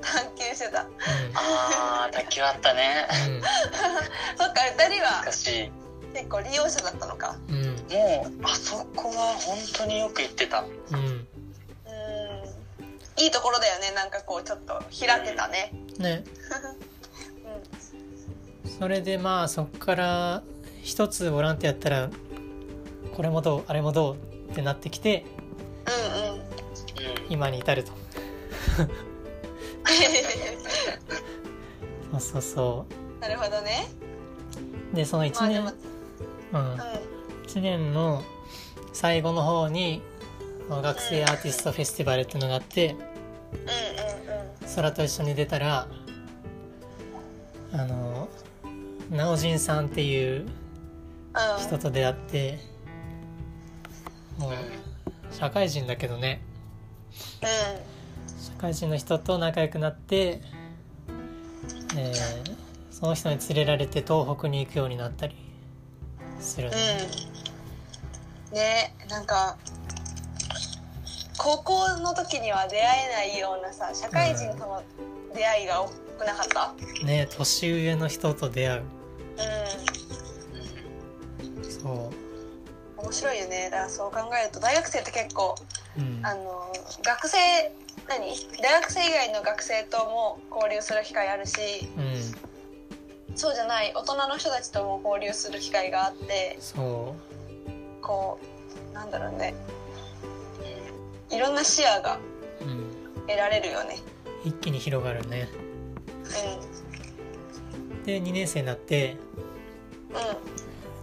[0.01, 0.81] 探求してた。
[0.83, 0.87] う
[1.35, 3.07] ああ卓球あったね。
[3.27, 3.41] んうん。
[4.37, 5.21] そっか2人は？
[5.21, 5.71] 昔
[6.17, 7.37] 結構利用者だったのか。
[7.47, 7.55] うん。
[7.55, 7.67] も
[8.41, 10.61] うあそこは本当によく行ってた。
[10.61, 10.67] うん。
[10.95, 11.23] うん。
[13.23, 13.91] いいところだよね。
[13.95, 15.71] なんかこうちょっと開けたね。
[15.99, 16.23] ね。
[18.65, 20.41] うそれでまあそっから
[20.81, 22.09] 一つボランティアやったら
[23.15, 24.15] これもどうあれもどう
[24.51, 26.39] ってなってきてんうんうん。
[26.39, 26.47] うん
[27.29, 27.91] 今に至ると。
[32.17, 32.85] そうそうそ
[33.21, 33.87] なるほどね。
[34.93, 35.73] うでその1年、
[36.53, 36.71] うん。
[36.73, 36.79] うん
[37.47, 38.23] 1年の
[38.91, 40.01] 最後の方に
[40.69, 42.93] 学生アーティストフェスティバルっていうのがあって
[44.75, 45.87] 空と一緒に出たら
[47.71, 48.27] あの
[49.09, 50.47] なおじんさんっていううん。
[51.63, 52.59] 人と出会って
[54.37, 54.53] もう
[55.31, 56.41] 社会人だけどね。
[57.41, 60.41] 社会人の人と仲良くなって、
[61.95, 62.57] えー
[62.91, 65.35] その人に連れられて東北に行くようになったり
[66.39, 66.69] する。
[66.69, 66.75] ね、
[68.51, 68.55] うん。
[68.55, 69.57] ねなんか
[71.37, 74.83] 高校の時には出会えないようなさ社会人との
[75.35, 76.73] 出会いが多くなかった？
[77.05, 78.81] ね年上の人と出会う。
[78.81, 78.85] う
[81.63, 82.11] そん
[82.97, 83.69] 面白いよね。
[83.69, 85.55] だからそう考えると大学生って結構
[85.97, 86.73] う、うん、あの
[87.03, 87.37] 学生
[88.09, 88.33] 何？
[88.63, 92.15] 大学生以外の学生とも交流する機会あるしうん
[93.37, 97.15] そうじゃない大人の人たちとも交流する機会があってそ
[98.01, 98.39] こ
[98.91, 99.53] うなんだろうね。
[101.29, 102.17] いろんな視野が
[102.61, 102.89] う、うん、
[103.27, 103.97] 得られるよね。
[104.43, 105.49] 一気に広がるね。
[108.03, 109.17] うで2年生になってんうん。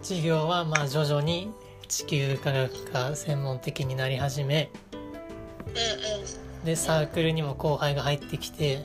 [0.03, 1.53] 授業はまあ徐々に
[1.87, 4.73] 地球科学が専門的になり始め
[5.69, 8.85] うんでサークルにも後輩が入ってきて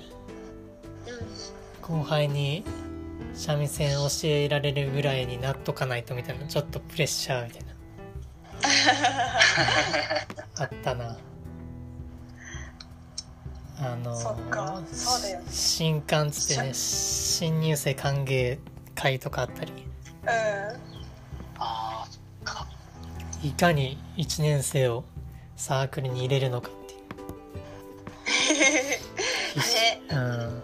[1.07, 2.03] うんうん。
[2.03, 2.63] 後輩に
[3.39, 7.69] 三味線教えられるぐらいになっとかないとみたいなちょっとプレッシャーみたいな。
[10.59, 11.17] あったな。
[13.77, 14.81] あのそっか。
[14.91, 15.45] そうだよね。
[15.49, 18.59] 新刊つってね新入生歓迎
[18.93, 19.71] 会とかあったり。
[19.71, 20.29] うん。
[21.59, 22.67] あーそっか。
[23.41, 25.05] いかに1年生を
[25.55, 26.97] サークルに入れるのかってい
[29.55, 29.55] う。
[29.63, 30.01] ね。
[30.09, 30.63] うん。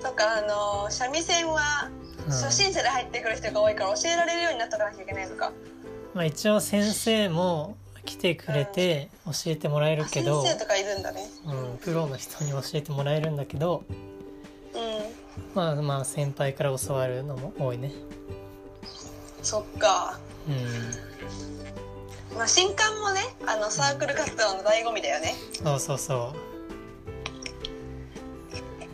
[0.00, 5.52] とかあの三味線はうん初心者で入ってくる人が多いから教えられるようになっとかなきゃいけないのか。
[6.14, 11.28] まあ、一応先生も来てくれて教えてもらえるけ先ど、生とかいるんだね。
[11.46, 13.84] うん、プロの人に教えてもらえるんだけど
[14.74, 15.18] うん。
[15.54, 17.92] まあまあ先輩から教わるのも多いね。
[19.42, 20.18] そっか。
[20.48, 22.36] うん。
[22.36, 25.34] まあ新刊もねあのサークル活動の醍醐味だよね。
[25.52, 26.34] そうそうそ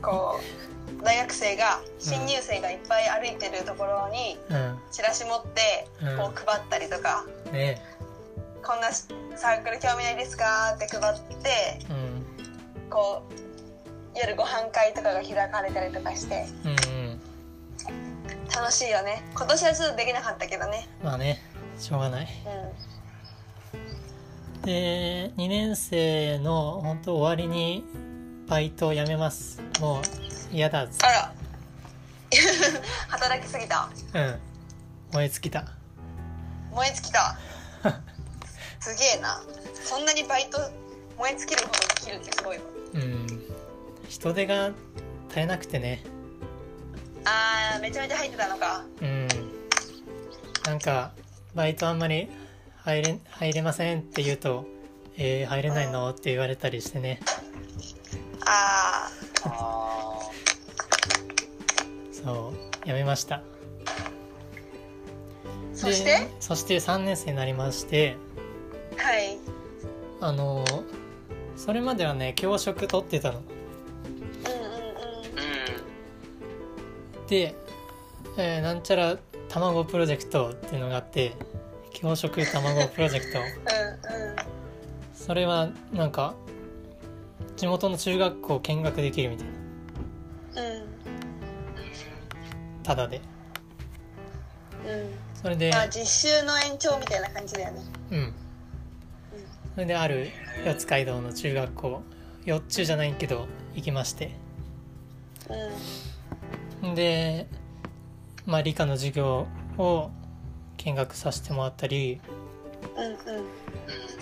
[0.02, 0.63] こう
[1.04, 4.78] 大学生が新入生がいっぱい歩いてるところにううん。
[4.90, 6.18] チラシ持ってうん。
[6.18, 7.82] こう配ったりとかね
[8.64, 12.26] 「こんなサークル興味ないですか?」って配ってうん。
[12.90, 16.74] こう夜ご飯会とかが開かれたりとかしてうんう
[17.12, 17.20] ん。
[18.54, 19.22] 楽しいよね。
[19.34, 20.88] 今年はちょっとできなかったけどね。
[21.02, 21.42] まあね。
[21.78, 22.28] しょうがない。
[22.46, 22.50] う
[24.58, 24.62] ん。
[24.62, 27.84] で2年生の本当終わりに
[28.46, 29.60] バイトを辞めます。
[29.80, 30.02] もう
[30.52, 31.32] 嫌だあら。
[33.08, 33.88] 働きすぎた。
[34.12, 34.40] てうん。
[35.12, 35.64] 燃え尽きた。
[36.72, 37.38] 燃え尽きた。
[38.80, 39.42] すげえな。
[39.84, 40.58] そんなにバイト
[41.18, 42.64] 燃え尽きるほどできるってすごいわ。
[42.94, 43.26] うん。
[44.08, 44.70] 人手が
[45.28, 46.02] 絶えなくてね。
[47.24, 48.84] あーめちゃめちゃ入ってたのか。
[49.00, 49.28] うん。
[50.64, 51.12] なんか
[51.54, 52.28] バイトあんまり
[52.78, 54.66] 入れ入れませんって言うと
[55.16, 57.20] 「えー、入れないの?」って言われたりしてね。
[58.46, 59.33] ああ
[62.12, 62.52] そ
[62.84, 63.42] うやめました。
[65.72, 66.20] ーそして？
[66.20, 68.16] でそして3年生になりまして
[68.96, 69.38] はい。
[70.20, 70.64] あの
[71.56, 73.40] それまではね教職取ってたの。
[73.40, 74.54] うんうんー
[77.20, 77.26] うん。
[77.26, 77.54] で、
[78.38, 79.16] えーなんちゃら
[79.48, 81.32] 卵プロジェクトっていうのがあって
[81.92, 83.38] 教職卵プロジェクト。
[83.40, 83.44] うん。
[85.14, 86.34] それはなんか
[87.56, 90.62] 地元の中学校見学できるみたいな。
[90.62, 90.84] うん。
[92.82, 93.20] ただで。
[94.86, 95.10] うん。
[95.34, 95.70] それで。
[95.70, 97.82] まあ実習の延長みたいな感じだよね。
[98.10, 98.34] うん。
[99.74, 100.30] それである
[100.64, 102.02] 四街道の中学校。
[102.44, 104.32] 四中じゃないけど行きまして。
[106.82, 106.94] うん。
[106.94, 107.46] で
[108.46, 109.46] まあ理科の授業
[109.78, 110.10] を
[110.76, 112.20] 見学させてもらったり
[112.96, 113.16] うんうん。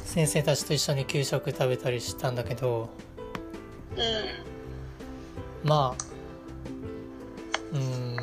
[0.05, 2.91] 先生たちと一緒に給食食べたりしたんだけど
[3.97, 4.01] う
[5.67, 5.69] ん。
[5.69, 6.05] まあ
[7.73, 8.17] うーん。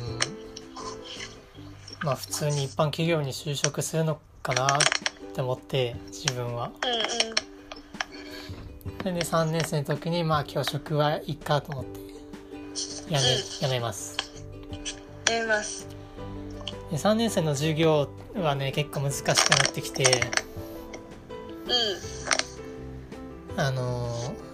[2.02, 4.68] まあ普通に一般企業に就職するのかなっ
[5.34, 6.66] て思って自分は。
[6.66, 6.70] うん
[9.00, 12.00] それで3年生の時にまあ教職はいいかと思って
[13.12, 13.26] やめ
[13.62, 14.16] やめます。
[14.70, 15.86] うんやります。
[16.90, 20.04] で3年生の授業はね結構難しくなってきて
[23.56, 23.60] うん。
[23.60, 24.49] あのー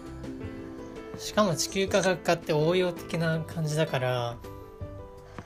[1.19, 4.37] しかも地球科学科って応用的な感じだから。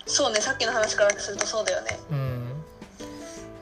[0.07, 1.99] そうねさっきの話からするとそうだよね。
[2.11, 2.47] うん。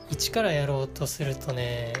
[0.09, 1.93] 一からやろうとするとね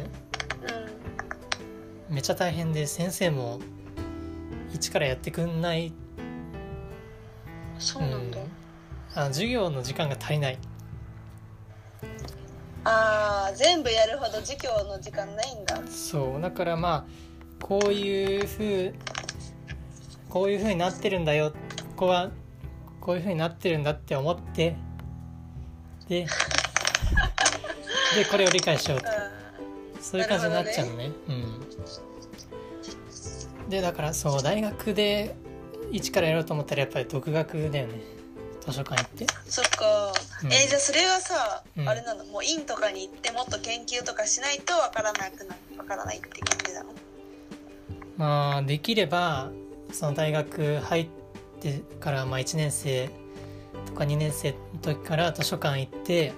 [2.09, 2.15] うん。
[2.15, 3.59] めっちゃ大変で先生も
[4.73, 5.93] 一からやってくんない、
[7.77, 8.39] そうなんだ、
[9.15, 10.57] あ授業の時間が足りない。
[12.83, 15.81] あー全部やるほど授業の時間ないんだ。
[15.87, 16.41] そう。
[16.41, 18.93] だからまあこういうふう
[20.29, 21.51] こういうふうになってるんだよ。
[21.51, 22.29] ここは
[23.01, 24.75] こういうふうになってるんだって思って。
[26.07, 26.25] で
[28.15, 29.07] でこれを理解しようと。
[30.01, 31.11] そういう感じになっちゃうのね。
[31.27, 31.59] うん。
[33.69, 35.35] でだからそう大学で
[35.91, 38.01] 一からやろうと思ったらやっぱり独学だよね。
[38.61, 39.27] 図書館行って。
[39.45, 40.13] そっか、
[40.43, 40.53] うん。
[40.53, 41.89] えーじゃあそれはさ、うん。
[41.89, 42.25] あれなの？
[42.25, 46.93] もう院とかに行ってもっと研究とかしないとわからなくなわからないって感じなの？
[48.17, 49.51] まあできれば
[49.91, 51.07] その大学入っ
[51.59, 53.09] てからまあ1年生
[53.85, 56.33] とか2年生の時から図書館行って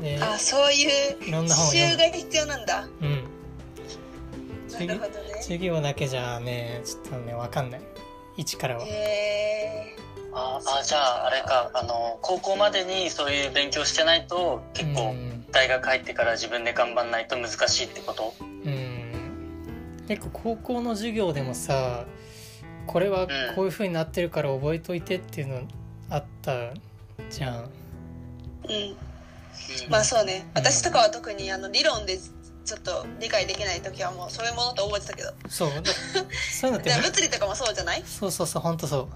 [0.00, 2.02] であそういういろんな本を刺読む。
[2.04, 2.88] 繍が必要なんだ。
[3.00, 3.24] うん。
[4.86, 5.34] なるほどね。
[5.42, 7.80] 授業だけじゃねちょっとね分かんない。
[8.36, 8.84] 一からは。
[8.84, 9.96] へえ
[10.32, 11.70] ああじゃああれか。
[11.74, 15.44] あの高校までにそういう勉強してないと結構うん。
[15.50, 18.34] 大学入ってから自分で頑張んないと難しいってこと？
[18.40, 18.87] うん
[20.08, 22.06] 結構高校の授業でもさ
[22.86, 25.60] これはこういう風になってるから覚えといてっていうの
[26.08, 26.72] あった
[27.28, 27.64] じゃん。
[27.64, 27.70] うん。
[29.90, 30.46] まあそうね。
[30.54, 35.32] 私とかは特にあの理論でちょっと理解できない時はもうそういうものと覚えてたけど。
[35.50, 35.68] そう。
[35.68, 35.92] だ
[36.50, 38.02] そういうのって 物理とかもそうじゃない？
[38.06, 39.10] そうそうそうほんとそ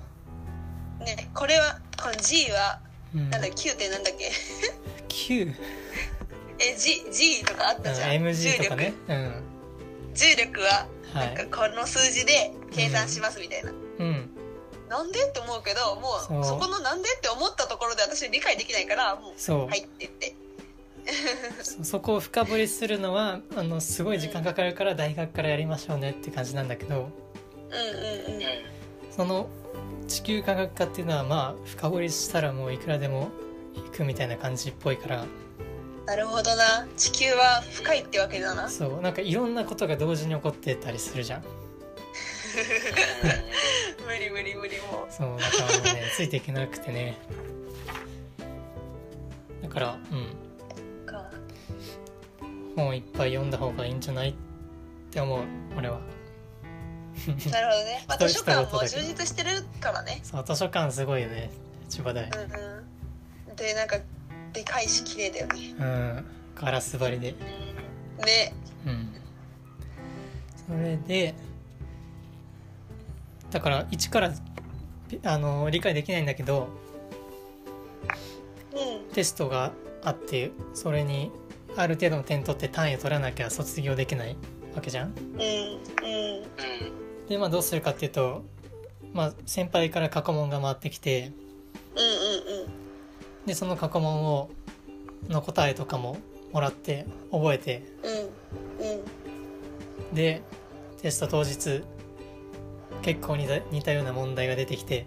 [1.00, 2.80] ねこれはこの G は
[3.14, 4.30] う、うん、なんだ Q ってなんだっけ
[5.08, 5.54] ？Q
[6.60, 8.92] え G, G とかあったじゃん、MG とかね。
[9.08, 9.51] うん
[10.14, 14.30] 重力ははなんかこの数字で計算しますみたいな、いうん。
[14.88, 16.44] なんでって思うけどもそうう。
[16.44, 20.34] そこのなんでって思ったところで私理解できないからもうそう、はいって言って。
[21.62, 27.08] そ そこを深掘りするのはあのすごい時間かかるから大学からやりましょうねって感じなんだけど。
[27.70, 28.72] うんうんうん。
[29.10, 29.48] その
[30.06, 33.30] 地球科学科っていうのはまあ深掘りしたらもういくらでも
[33.74, 35.24] 行くみたいな感じっぽいから
[36.12, 36.86] なるほどな。
[36.94, 38.68] 地球は深いってわけだな。
[38.68, 41.40] そうなんかいろんなことが同時に起こってたりするじゃん。
[44.06, 45.10] 無理無理無理もう。
[45.10, 45.56] そうだか
[45.88, 47.16] らね ついていけなくてね。
[49.62, 50.36] だからうん。
[51.06, 51.30] か。
[52.76, 54.34] 本いっぱい読んだ方がいいんじゃないっ
[55.10, 55.44] て思う
[55.78, 55.98] 俺は。
[57.50, 60.20] なるほどね、まあ、図書館も充実してるからね。
[60.22, 61.50] そう図書館すごいよね。
[61.88, 62.24] 千葉大。
[62.24, 62.32] うん
[63.48, 63.56] うん。
[63.56, 63.96] でなんか
[64.52, 65.74] でかいし綺麗だよね。
[65.78, 66.24] うん。
[66.54, 67.32] ガラス張りで。
[67.32, 68.54] ね。
[68.86, 69.08] うん。
[70.68, 71.34] それで
[73.50, 74.32] だから一から
[75.24, 76.68] あの理解できないんだけど
[78.72, 79.14] うん。
[79.14, 79.72] テストが
[80.02, 81.30] あってそれに
[81.76, 84.36] ある程度の点取って単位を取らなきゃ卒業できない
[84.74, 85.08] わけじゃん？
[85.08, 85.38] うん。
[85.38, 87.28] うん。
[87.28, 88.44] でまあどうするかっていうと、
[89.12, 91.32] まあ、先輩から過去問が回ってきて
[91.96, 92.81] うんうんうん
[93.46, 94.50] でその過去問を
[95.28, 96.18] の答えとかも
[96.52, 97.84] もらって覚えて。
[98.02, 100.14] うんうん。
[100.14, 100.42] で
[101.00, 101.82] テスト当日
[103.00, 105.06] 結構似た似たような問題が出てきて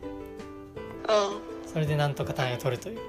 [1.08, 1.72] うん。
[1.72, 3.00] それでなんとか単位を取るという。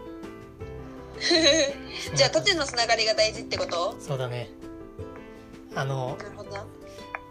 [2.14, 3.96] じゃあ縦のつながりが大事ってこと？
[3.98, 4.50] そうだね。
[5.74, 6.16] あの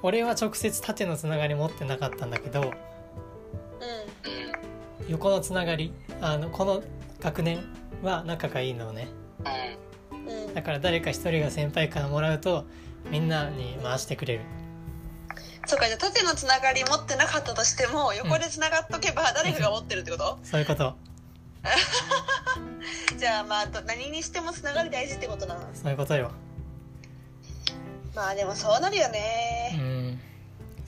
[0.03, 2.71] 俺は直接縦のつながり持ってなかったんだけど
[5.07, 5.91] 横のつながり
[6.21, 6.83] あのこの
[7.19, 7.63] 学年
[8.01, 9.07] は仲がいいのね。
[10.11, 10.53] うん。
[10.53, 12.65] だから誰か一人が先輩からもらうと
[13.09, 14.41] みんなに回してくれる。
[15.67, 20.95] そうかじゃあ縦のつながり持ってなかったとしても横でつながっとけば誰かが持ってるってこと、 そういうこと。
[23.17, 25.61] じゃあまあど何にしてもつながり大事ってことなの？
[25.73, 26.31] そういうことよ。
[28.13, 30.21] まあでもそうなるようね、ん。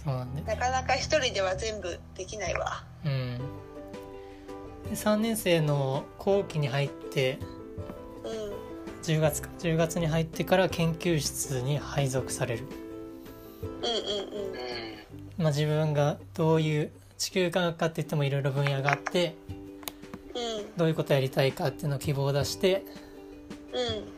[0.03, 2.84] そうなんでなかなか一人では全部できないわ。
[3.03, 3.37] うん
[4.90, 7.40] で3年生の後期に入って
[8.24, 8.68] うん
[9.04, 12.64] 10月か10月に入ってから研究室に配属される、
[13.62, 14.52] うんうんうん。
[14.52, 14.58] うん
[15.38, 19.36] まあ、自分がどういう地球科学科って言ってもいろいろ分野があって
[20.36, 20.76] うん。
[20.76, 22.84] どういうことやりたいかっていうのを希望を出して、
[23.74, 24.18] うん。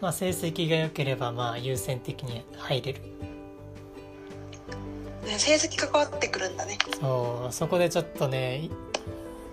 [0.00, 3.00] まあ、成績が良ければまあ優先的に入れる。
[5.24, 6.76] ね成績関わってくるんだね。
[7.00, 8.68] そうそこでちょっとね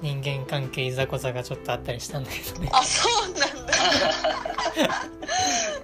[0.01, 2.69] 人間関係いざこざがちょっとあったりしたんだけどね。
[2.71, 3.73] あそうなんだ。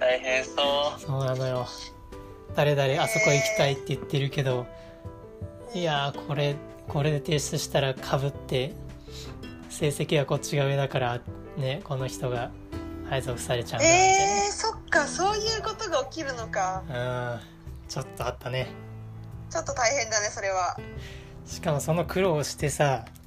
[0.00, 0.52] 大変そ
[0.96, 1.00] う。
[1.00, 1.66] そうなのよ。
[2.56, 4.66] 誰々あそこ行きたいって言ってるけど
[5.74, 6.56] いやーこれ
[6.88, 8.72] これで提出したらかぶって
[9.68, 11.20] 成績はこっちが上だから
[11.58, 12.50] ねこの人が
[13.10, 16.82] 配属されちゃうんだみえー、そっかそういうことが起きるのか。
[16.88, 17.40] うん。
[17.88, 18.68] ちょっとあったね。
[19.50, 20.76] ちょっと大変だねそれは。
[21.44, 23.25] しかもその苦労をしてさう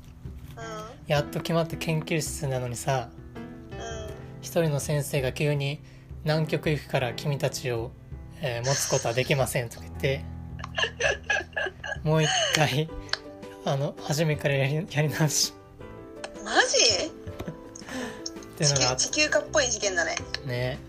[1.08, 3.10] やっと決まって研究室なのにさ
[4.42, 5.82] 一人の先生が急に
[6.24, 7.92] 「南極行くから君たちを、
[8.42, 10.22] えー持つことはできません」とか言って
[12.04, 12.90] もう一回
[13.66, 15.54] あの初めからやりやり直し。
[16.44, 16.78] マジ？
[17.06, 17.10] っ
[18.58, 20.16] ていうのが地球化っぽい事件だね。
[20.46, 20.80] ね。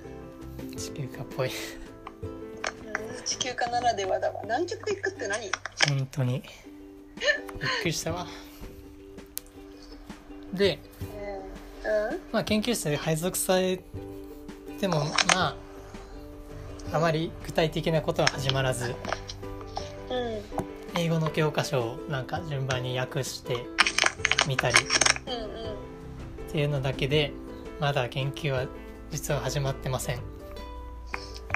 [0.76, 1.48] 地球化っぽい。
[1.48, 4.40] うん地球化ならではだわ。
[4.44, 5.50] 南極行くって何？
[5.88, 6.40] 本当に。
[6.40, 6.42] びっ
[7.82, 8.26] くりしたわ
[10.52, 10.78] で
[11.84, 12.12] うん。
[12.12, 12.20] うん。
[12.32, 13.82] まあ研究室で配属され
[14.80, 15.56] てもまあ
[16.92, 18.94] あまり具体的なことは始まらず
[20.10, 20.42] うん。
[21.00, 23.64] 英語の教科書をなんか順番に訳して
[24.48, 24.76] みたり
[25.26, 27.32] うんうんっていうのだけで
[27.78, 28.66] まだ研究は
[29.10, 30.20] 実は始まってません。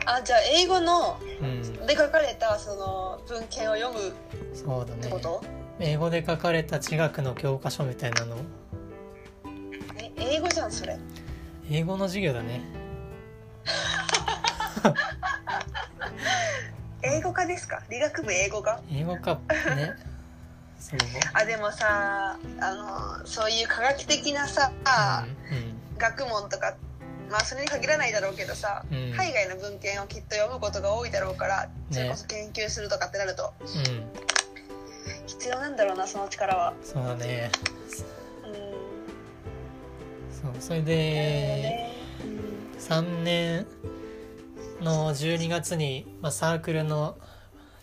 [0.07, 4.13] あじゃあ英語のうん、で書かれたその文献を読むっ
[4.55, 5.03] そうだね。
[5.03, 5.43] てこと、
[5.81, 8.37] 英語で書かれた地学の教科書みたいなの
[11.71, 12.61] 英語の授業だね。
[17.03, 17.83] 英語科ですか？
[17.91, 18.81] 理学部英語科？
[18.91, 19.39] 英語か
[19.77, 19.93] ね。
[21.33, 22.75] あでもさあ
[23.21, 24.71] のそういう科学的なさ、
[25.97, 26.75] う学問とか
[27.31, 34.05] まあそれに限らないだろうけどさ、うん海外の文献をきっと読むことが多いだろうからそれこそ研究するとかってなるとんうんうん。
[35.27, 37.51] 必要なんだろうなその力はそうだね。
[40.45, 41.91] うんそうそれで
[42.79, 43.67] 3年
[44.81, 47.17] の12月に、まあ、サークルの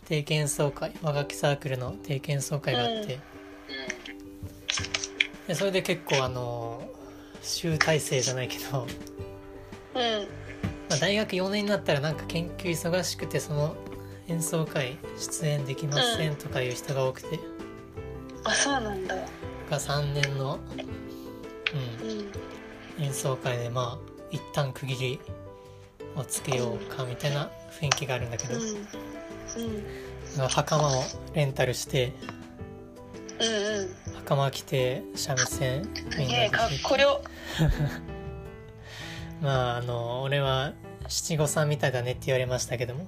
[0.05, 3.19] 定期演奏会和楽器サークルの定期演奏会があって、
[5.47, 6.87] でそれで結構あの
[7.41, 8.85] 集大成じゃないけど、
[10.89, 13.75] まあ、大学4年になったらなんか研究忙しくてその
[14.27, 17.39] 演奏会出演できませんとかいう人が多くて、
[18.43, 19.15] あそうなんだ。
[19.69, 20.59] が3年の、
[22.03, 22.09] うん。
[22.09, 22.31] うん、
[23.01, 25.19] 演奏会でまあ一旦区切り
[26.15, 27.49] をつけようかみたいな
[27.79, 30.47] 雰囲気があるんだけど、うんうん。
[30.47, 32.13] 袴をレンタルして
[33.39, 34.13] うんうん。
[34.25, 37.21] 袴着て三味線みんなですげえかっこよ。
[39.41, 40.73] まああの俺は
[41.07, 43.07] 七五三みたいだねって言われましたけども。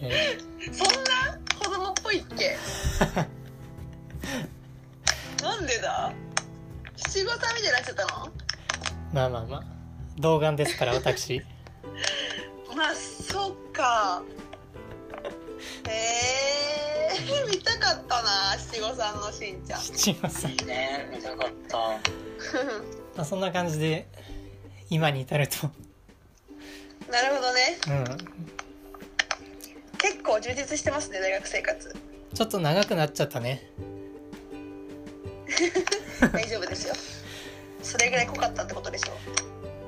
[0.00, 0.38] え
[0.72, 1.38] そんな？
[1.58, 2.56] 子供っぽいっけ？
[5.60, 6.12] なんでだ？
[6.96, 8.32] 七五三みたいになっちゃったの？
[9.12, 9.64] まあまあまあ。
[10.18, 11.42] 童顔ですから私。
[12.74, 14.22] まあそっか。
[15.86, 17.44] へえ。
[17.50, 19.80] 見たかったな七五三のしんちゃん。
[19.82, 20.50] 七五三。
[20.50, 21.76] いいね見たかった。
[23.14, 24.08] まあそんな感じで
[24.88, 25.70] 今に至ると。
[27.10, 27.78] なるほどね。
[27.86, 28.04] うん。
[29.98, 31.96] 結構充実してますね大学生活。
[32.32, 33.70] ちょっと長くなっちゃったね
[36.32, 36.94] 大丈夫ですよ。
[37.82, 39.12] それぐらい濃かったってことでしょ。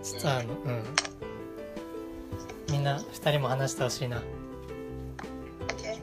[0.03, 0.85] ちょっとあのうん。
[2.71, 4.17] みんな二人も話してほしいな。
[4.17, 5.99] OK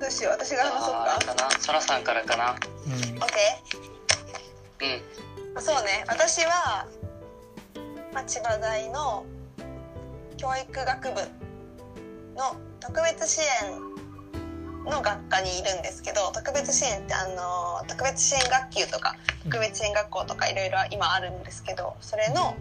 [0.00, 0.32] どうしよう。
[0.32, 1.34] 私が話そうか。
[1.34, 1.50] かな。
[1.60, 2.56] そらさんからかな。
[2.86, 2.92] うん。
[2.92, 3.26] OK
[5.54, 5.62] うん。
[5.62, 6.04] そうね。
[6.08, 6.86] 私は、
[8.12, 9.24] まあ、千葉大の
[10.36, 11.20] 教育学部
[12.34, 13.85] の特別支援
[14.90, 22.56] の学科にいるんですけど特別支援ってあの特別支援学級とか特別支援学校とかいろいろ今あるんですけどそれの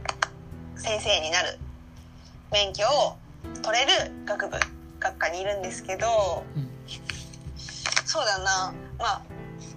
[0.75, 1.59] 先生になる
[2.51, 3.17] 免許を
[3.61, 4.57] 取れる学部
[4.99, 6.69] 学科にいるんですけどうん
[8.05, 8.73] そうだな。
[8.97, 9.21] まあ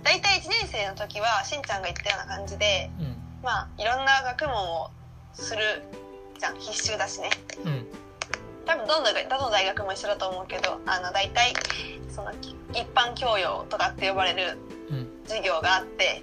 [0.05, 3.16] 大体1年生の時はしんちゃんが言ったような感じでうん。
[3.42, 4.90] まあいろんな学問を
[5.32, 5.82] する
[6.38, 6.59] じゃん。
[6.59, 7.30] 必修だしね。
[7.64, 7.86] うん
[8.69, 11.55] 多分どのどの大学も一緒だと思うけどあの大体
[12.14, 12.31] その
[12.73, 14.59] 一般教養とかって呼ばれる
[14.91, 15.09] うん。
[15.25, 16.23] 授業があって、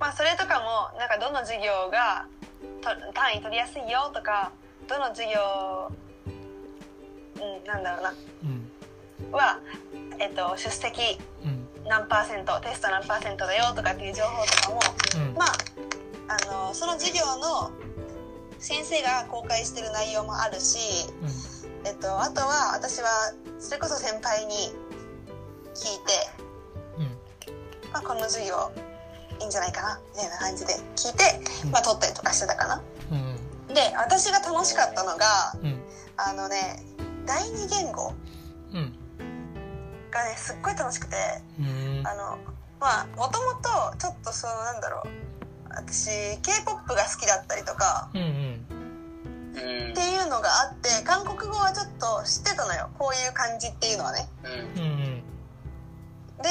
[0.00, 2.26] まあそれとかもなんかどの授業が
[2.80, 4.50] と単位取りやすいよとか
[4.88, 5.92] どの授業
[7.36, 8.14] うんなんだろうな。
[8.42, 9.32] うん。
[9.32, 9.60] は、
[10.18, 11.68] えっと、出席うん。
[11.88, 14.80] 何パーセントテスト何パーセントだよとかっていう情報とかも
[15.16, 15.34] うん。
[15.34, 15.52] まあ
[16.26, 17.70] あのその授業の
[18.64, 20.78] 先生が公開してる内容もあるし、
[21.84, 24.72] えっと、あとは私はそれこそ先輩に
[25.74, 26.30] 聞いて、
[26.96, 27.92] うん。
[27.92, 28.72] まあ、この授業
[29.38, 31.70] いいんじゃないかなみたいな感じで聞いて、うん。
[31.72, 32.82] まあ、取ったりとかしてたかな。
[33.12, 33.74] うん。
[33.74, 35.82] で私が楽しかったのがうん。
[36.16, 36.82] あのね
[37.26, 38.14] 第二言語
[38.72, 38.94] うん。
[40.10, 41.16] がねすっごい楽しくて
[41.60, 42.02] うん。
[42.06, 42.38] あの
[42.80, 45.33] まあもともとちょっとそのなんだろう
[45.76, 48.26] 私 k p o p が好きだったりとかうんうん。
[48.28, 52.90] うんっていうのがあって韓国語はちょっと知ってたのよ。
[52.98, 54.28] こういう感じっていうのはね。
[54.42, 54.88] うんうん。
[54.88, 55.22] うん
[56.42, 56.50] で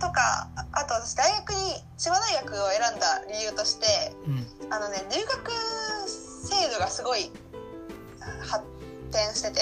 [0.00, 1.56] とかああと私大学に
[1.96, 4.72] 千葉大学を選んだ理由としてうん。
[4.72, 5.52] あのね留学
[6.44, 7.30] 制度がすごい
[8.40, 8.64] 発
[9.12, 9.60] 展してて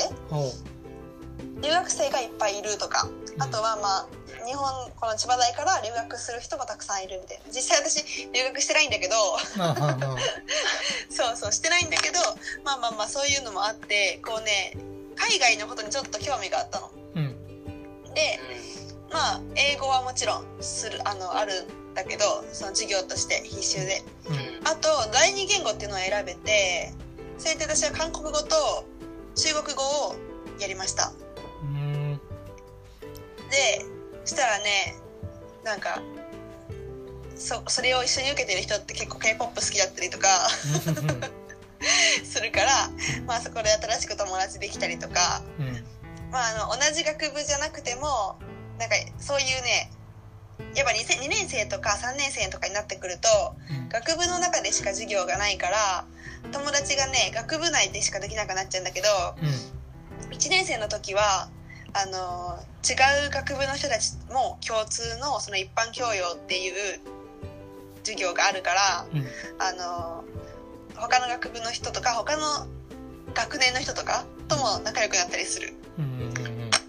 [1.63, 3.09] 留学生がいっぱいいるとか
[3.39, 4.07] あとはまあ
[4.45, 7.45] 日本この千葉大から留学する人もたくさんいるみたいな。
[7.53, 9.15] 実際私留学してないんだけど。
[11.11, 12.19] そうそうしてないんだけど
[12.65, 14.77] まあまあまあそういうのもあってこうね
[15.17, 16.91] 海外のことにちょっと興味があったの。
[17.17, 17.37] うん。
[18.15, 18.41] で
[19.13, 24.03] まあ英語はもちろんするあのあるんだけどその授業として必修で。
[24.29, 24.67] うん。
[24.67, 26.93] あと第二言語っていうのを選べて
[27.39, 28.87] それで私は韓国語と
[29.35, 30.17] 中国語を
[30.61, 31.13] やりました
[34.25, 34.95] したらね
[35.65, 36.01] なんか
[37.37, 40.49] そそれを一緒に受けてる人って結構 k p o p 好きだったりとか
[42.25, 42.91] するから、
[43.27, 45.85] まあ、そこで新しく友達できたりとか、うん。
[46.31, 48.39] まあ、あの同じ学部じゃなくても
[48.79, 49.91] なんかそういうね
[50.75, 53.29] やっぱ 2, 2年生とか3年生とかになってくると
[53.71, 53.89] うん。
[53.89, 56.05] 学部の中でしか授業がないから
[56.53, 59.09] 友達がね学部内でしかできなくなっちゃうんだけど
[60.31, 61.51] 1年生の時は
[61.95, 67.01] あの違う学部の人たちも共通のその一般教養っていう
[68.03, 69.27] 授業があるからうん。
[69.59, 70.25] あの
[70.97, 72.67] 他の学部の人とか他の
[73.35, 75.75] 学年の人とかとも仲良くなったりする。
[75.99, 76.33] うんうん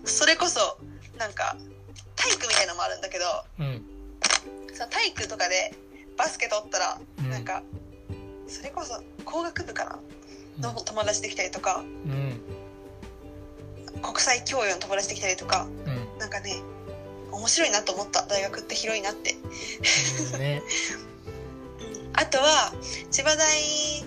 [0.05, 0.77] それこそ
[1.17, 1.55] なんか
[2.15, 3.25] 体育みたいのもあるんだけど
[3.59, 3.81] うん。
[4.73, 5.73] その体育とかで
[6.17, 7.29] バスケ取ったらうん。
[7.29, 7.61] なんか
[8.47, 9.99] それこそ工学部か
[10.59, 10.71] な？
[10.71, 11.83] の友達できたりとか。
[12.05, 12.41] うん
[14.03, 16.19] 国際教養の友達できたりとかうん。
[16.19, 16.61] なんかね
[17.31, 19.35] 面白いなと思った大学って広いなって。
[20.33, 20.61] うんね。
[22.13, 22.73] あとは
[23.09, 24.03] 千葉大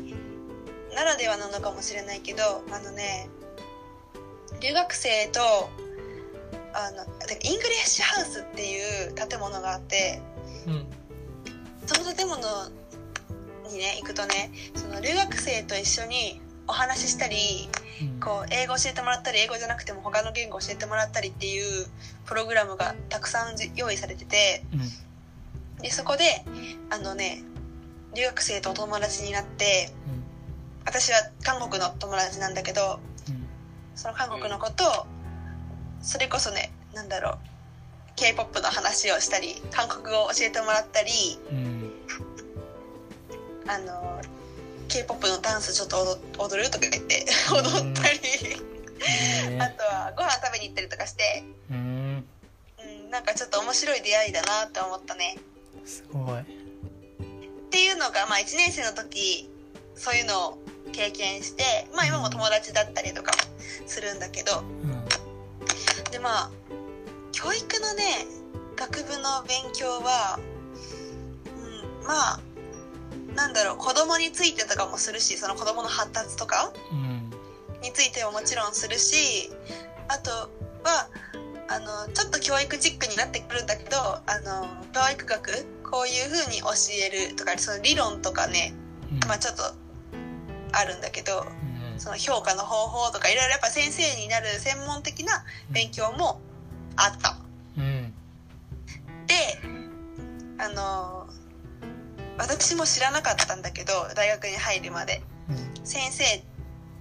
[0.95, 3.29] ならではなのかもしれないけどあのね
[4.61, 5.41] 留学生と
[6.73, 7.05] あの
[7.43, 10.21] English House っていう建物があって
[10.67, 10.87] うん。
[11.87, 12.39] その建物
[13.71, 17.69] にね行くとねその留学生と一緒にお話ししたり
[18.03, 18.21] うん。
[18.21, 21.87] こう英語教えてもらったり英語じゃなくても他の言語教えてもらったりっていう
[22.27, 25.83] プログラムがたくさんじ用意されててうん。
[25.83, 26.45] でそこで
[26.91, 27.43] あのね
[28.15, 29.93] 留学生とお友達になって
[30.85, 33.47] 私は韓国の友達なんだけどうん。
[33.95, 35.07] その韓国の子と
[36.03, 37.39] それこそねなんだろう
[38.17, 41.11] k p o p の話をしたり韓国語を教えてもらったり
[41.51, 41.93] うん。
[43.69, 44.21] あの
[44.97, 46.01] k p o p のダンスちょっと
[46.39, 48.19] 踊踊るとか言って踊ったり。
[49.61, 52.25] あねとはご飯食べに行ったりとかして、うん。
[53.05, 55.37] うん、なんかちょっと面白い出会いだなって思ったね。
[55.85, 56.41] すごい。
[56.41, 56.45] っ
[57.71, 59.51] ていうのが、まあ、1年生の時
[59.95, 60.59] そういうのを
[60.93, 61.63] 経験して、
[61.95, 63.39] まあ、今も友達だったりとかも
[63.87, 64.61] するんだけど。
[64.61, 65.05] うん。
[66.11, 66.51] でまあ
[67.33, 68.25] 教育のね
[68.77, 70.39] 学部の勉強は、
[72.01, 72.41] うん、まあ
[73.37, 77.31] なんだろう子供についてとかもするしその子供の発達とかうん。
[77.83, 79.51] についてももちろんするし
[80.09, 80.31] あと
[80.83, 81.09] は
[81.69, 86.69] あのちょっと教育チックになってくるんだけどあの教育学こういう風に教
[87.07, 88.75] えるとかその理論とかね
[89.13, 89.29] うん。
[89.29, 89.63] まあちょっと
[90.73, 91.45] あるんだけど
[91.93, 92.01] うん。
[92.01, 96.41] その評価の方法とかいろいろやっぱ先生になる専門的な勉強も
[96.97, 97.37] あった。
[97.77, 98.13] うん。
[99.27, 99.35] で
[100.59, 101.27] あの
[102.39, 105.23] 私も知らなかったんだけど大学に入るまで。
[105.49, 105.87] うん。
[105.87, 106.43] 先生っ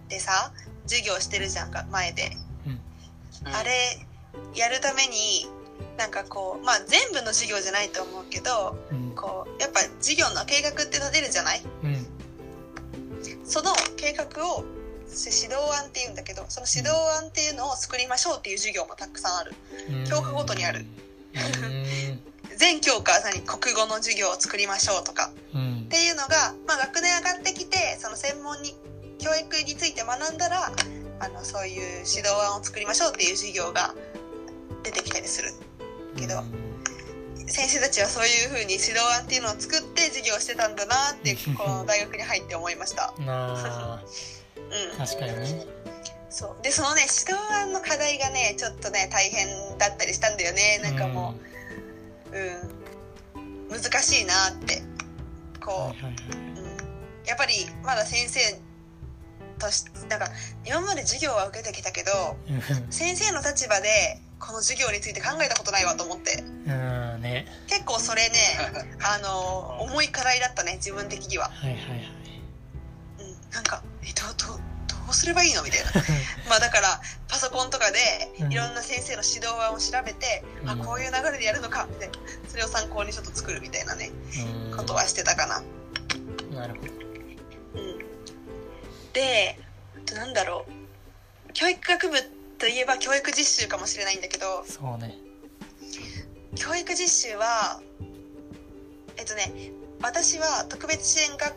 [0.10, 0.54] てさ
[0.88, 2.32] 授業してるじゃんか前で。
[3.46, 4.00] あれ
[4.56, 5.46] やるために
[5.98, 9.12] なんかこうまあ全部の授業じゃないと思うけどうん。
[9.16, 11.62] こうやっぱ授業の計画って立てるじゃない？
[11.84, 12.06] うん。
[13.46, 14.26] その計画
[14.56, 14.64] を
[15.08, 19.54] 指導案っていうんだけどその指導案っていうのを作りましょうっていう授業もたくさんある。
[19.90, 20.06] うん。
[20.06, 20.86] 教科ごとにある
[22.58, 28.76] 全教科に国語の授業を作りましょうとか、うん、っていうのが、まあ、学年上がってきてその専門に
[29.20, 30.72] 教育について学んだら
[31.20, 33.94] あのそういう指導案を作りましょうっていう授業が
[34.84, 35.52] 出てきたりする。
[36.16, 36.44] けど、
[37.48, 43.14] 先生たちはそういうふうに指導案っていうのを作って授業してたんだなって この大学に入って思いました。
[43.18, 43.26] うん、
[44.98, 45.66] 確かにね。
[46.30, 46.64] そう。
[46.64, 50.80] でそのね指導案の課題がねちょっとね大変だったりしたんだよね。
[50.84, 51.55] なんかもう、
[52.36, 54.82] うん、難しいなって
[55.64, 56.14] こう、はいはいはい、
[56.60, 58.40] うん、やっぱりまだ先生
[59.58, 60.28] としなんか
[60.66, 62.12] 今まで授業は受けてきたけど
[62.90, 68.38] 先生の立場でこの授業について考えたことないわと思って、うんね、結構それね
[69.02, 71.50] あの重い課題だったね自分的には。
[71.50, 72.12] はいはいはい。
[73.20, 74.60] うん、なんかえどどどう
[75.14, 75.92] すればいいのみたいな。
[76.50, 78.00] まあだからパソコンとかで
[78.50, 82.16] いろんな先生の指導案を調べて、うん、あこういう流れでやるのかみたいな。
[82.50, 84.12] それを参考にちょっと作るみたいなね、
[84.72, 85.64] うん、ことはしてたかな。
[86.60, 86.94] なるほど。
[87.76, 88.00] うん、
[89.14, 89.60] で
[89.96, 91.54] あとなんだろう。
[91.54, 92.18] 教育学部
[92.58, 95.16] といえば教育実習かもしれないんだけどそうね。
[96.56, 97.82] 教育実習は
[99.18, 101.54] えっとね私は特別支援学、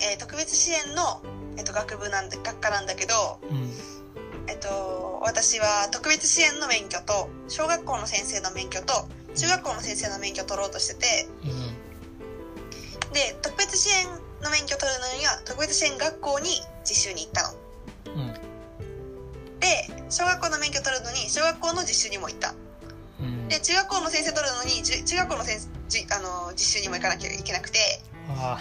[0.00, 1.22] えー、特別支援の
[1.56, 3.70] えっと、学部なんで学科なんだけど、うん、
[4.48, 14.06] えっと、私は特別支援の免許と小学校の先生の免許と中学校の先生の免許を取ろうとしてて、うん、で特別支援
[14.42, 16.48] の免許を取るのには特別支援学校に
[16.84, 17.54] 実習に行ったの。
[18.14, 18.32] うん、
[19.60, 22.54] で小学校の免許取るのに小学校の実習にも行った。
[23.48, 27.78] で中学校の先生取るのに中学校の先じあの実習にも行かなきゃいけなくて。
[28.28, 28.58] あ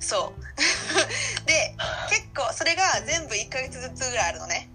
[0.00, 0.40] そう。
[1.46, 1.74] で
[2.08, 4.70] 結構それが全部1ヶ月ずつぐらいあるのね。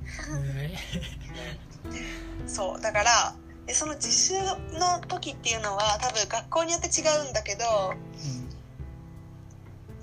[2.48, 2.82] そう。
[2.82, 4.44] だからでその実習
[4.78, 7.96] の時っていうのは多分学校によって違うんだけど、う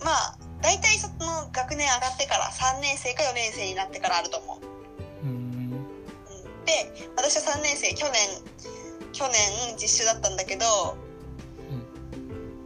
[0.02, 4.60] ん、まあ大体その学年上がってから3年生か4年生になってからあると思
[5.22, 5.24] う。
[5.24, 5.70] うん、
[6.64, 8.14] で私は3年生去年
[9.12, 10.96] 去年実習だったんだけど、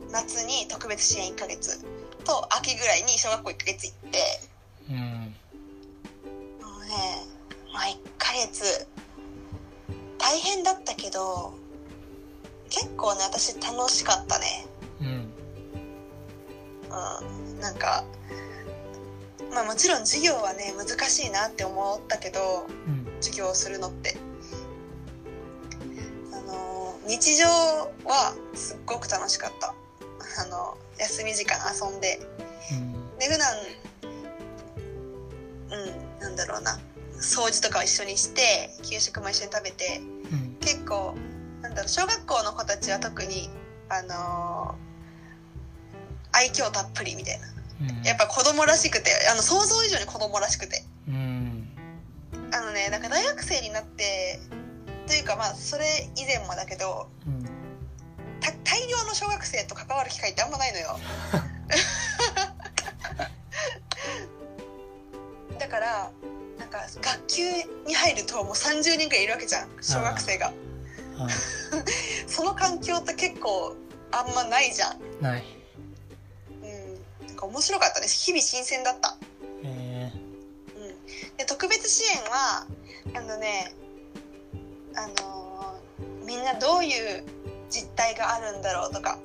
[0.06, 1.84] うん、夏に特別支援1ヶ月
[2.24, 4.18] と秋ぐらいに小学校1ヶ月行って、
[4.90, 5.02] うん、も
[6.80, 6.92] うね、
[7.72, 8.86] まあ、1ヶ月
[10.18, 11.54] 大変だったけど
[12.70, 14.66] 結構ね私楽しかったね。
[15.00, 15.06] うん、
[17.46, 18.04] うん、なんか
[19.52, 24.16] まあもちろん授業はね難しいなって思ったけど、うん、授業をするのって。
[26.32, 29.74] あの日常はすっごく楽しかった
[30.38, 32.20] あの休み時間遊んで、
[32.72, 33.48] うん、で普段
[35.70, 36.78] うんなんだろうな。
[37.24, 41.14] 掃除とかを一緒にして給食も一緒に食べて、うん、結構
[41.62, 43.48] なんだろう小学校の子たちは特に
[43.88, 47.46] あのー、愛嬌たっぷりみたいな、
[47.96, 51.68] うん、やっぱ子供らしくてあの想像以上に子供らしくて、うん、
[52.52, 54.38] あのねなんか大学生になって
[55.06, 57.53] というかまあそれ以前もだけど、うん
[58.64, 60.98] 大量の小学生と関わる機会ってあんまないのよ。
[65.58, 66.10] だから
[66.58, 67.42] なんか学級
[67.86, 70.52] に入るともう30人ぐらいいるわけじゃん小学生が。
[72.26, 73.76] その環境って結構
[74.10, 75.00] あんまないじゃん。
[75.20, 75.44] ない。
[76.62, 76.94] うん。
[77.26, 79.10] なんか面白かったです日々新鮮だった。
[79.10, 79.14] へ
[79.64, 80.12] え
[80.76, 81.36] うん。
[81.36, 82.66] で特別支援は
[83.14, 83.74] あのね
[84.96, 87.24] あのー、みんなどういう
[87.74, 89.18] 実態があるんだろうとか、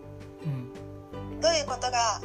[0.43, 2.19] うん、どういうことが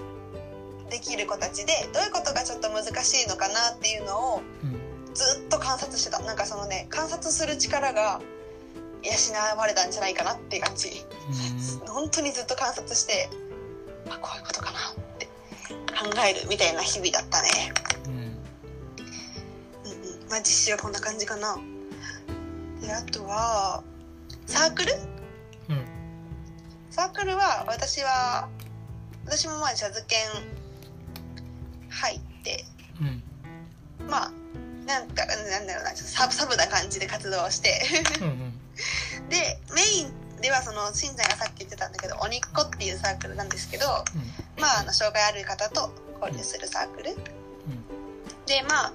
[0.88, 4.42] できる子たちでどういうことがちょっと難しいのかなっていうのを
[5.12, 6.20] ずっと観察してた。
[6.20, 8.22] なんかそのね観察する力が
[9.02, 9.12] 養
[9.58, 13.28] われたんじゃないかなっていう感じ、うん、本当にずっと観察して
[14.08, 15.26] あこういうことかなって
[15.92, 17.48] 考えるみたいな日々だったね、
[18.06, 18.30] うん、うんうん。
[20.30, 21.58] まあ実習はこんな感じかな。
[22.80, 23.82] であとは
[24.46, 24.92] サークル
[26.94, 28.48] サークルは私は
[29.26, 30.16] 私もまあジャズ犬
[31.90, 32.64] 入って、
[34.00, 34.32] うん、まあ
[34.86, 37.80] なんかなんだろうなちょっとサブサブな感じで活動して。
[38.22, 38.60] うん、
[39.28, 43.86] でメインではそのしんちゃんがさっき言ってたんだけど鬼っ子っていうサークルなんですけど、
[44.56, 47.16] うん、まああの障害ある方と交流するサークル、
[48.46, 48.92] でまあ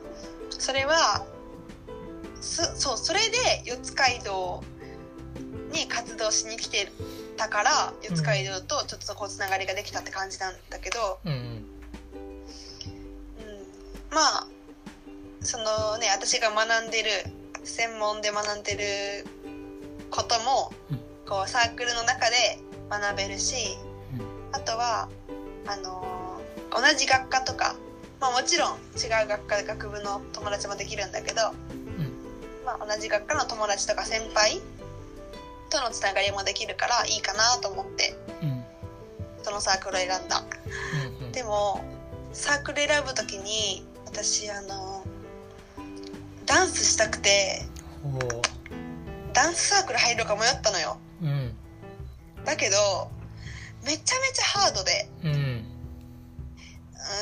[0.57, 1.25] それは
[2.39, 4.63] そうそれで四街道
[5.73, 6.89] に活動しに来て
[7.39, 11.37] たから四街道とちょっとこうつながりができたって感じなんだけど、うん、うん。
[11.37, 11.65] うん、
[14.11, 14.47] まあ
[15.41, 17.09] そのね私が学んでる
[17.63, 19.25] 専門で学んでる
[20.11, 20.99] こともうん。
[21.27, 22.57] こうサークルの中で
[22.89, 23.77] 学べるし
[24.51, 25.07] あとは
[25.67, 26.19] あのー
[26.71, 27.75] 同じ学科とか、
[28.21, 31.41] まあ、もちろん違う学科学部の友達もできるんだけど、
[32.65, 34.61] まあ、同じ学科の友達とか先輩
[35.69, 38.63] とのつながりもできるからいいかなと思ってうんうん
[39.43, 40.43] そのサークルを選んだ。
[41.19, 41.83] うんうんでも
[42.33, 45.03] サークル選ぶ時に私あの
[46.45, 47.63] ダンスしたくて
[49.33, 50.97] ダンスサークル入ろうか迷ったのよ。
[51.21, 51.55] うん。
[52.45, 52.75] だけど
[53.85, 55.09] めちゃめちゃハードで。
[55.23, 55.31] うん。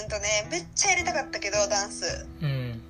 [0.03, 2.27] うんとねめっちゃやりたかったけどダンス。
[2.41, 2.81] うん。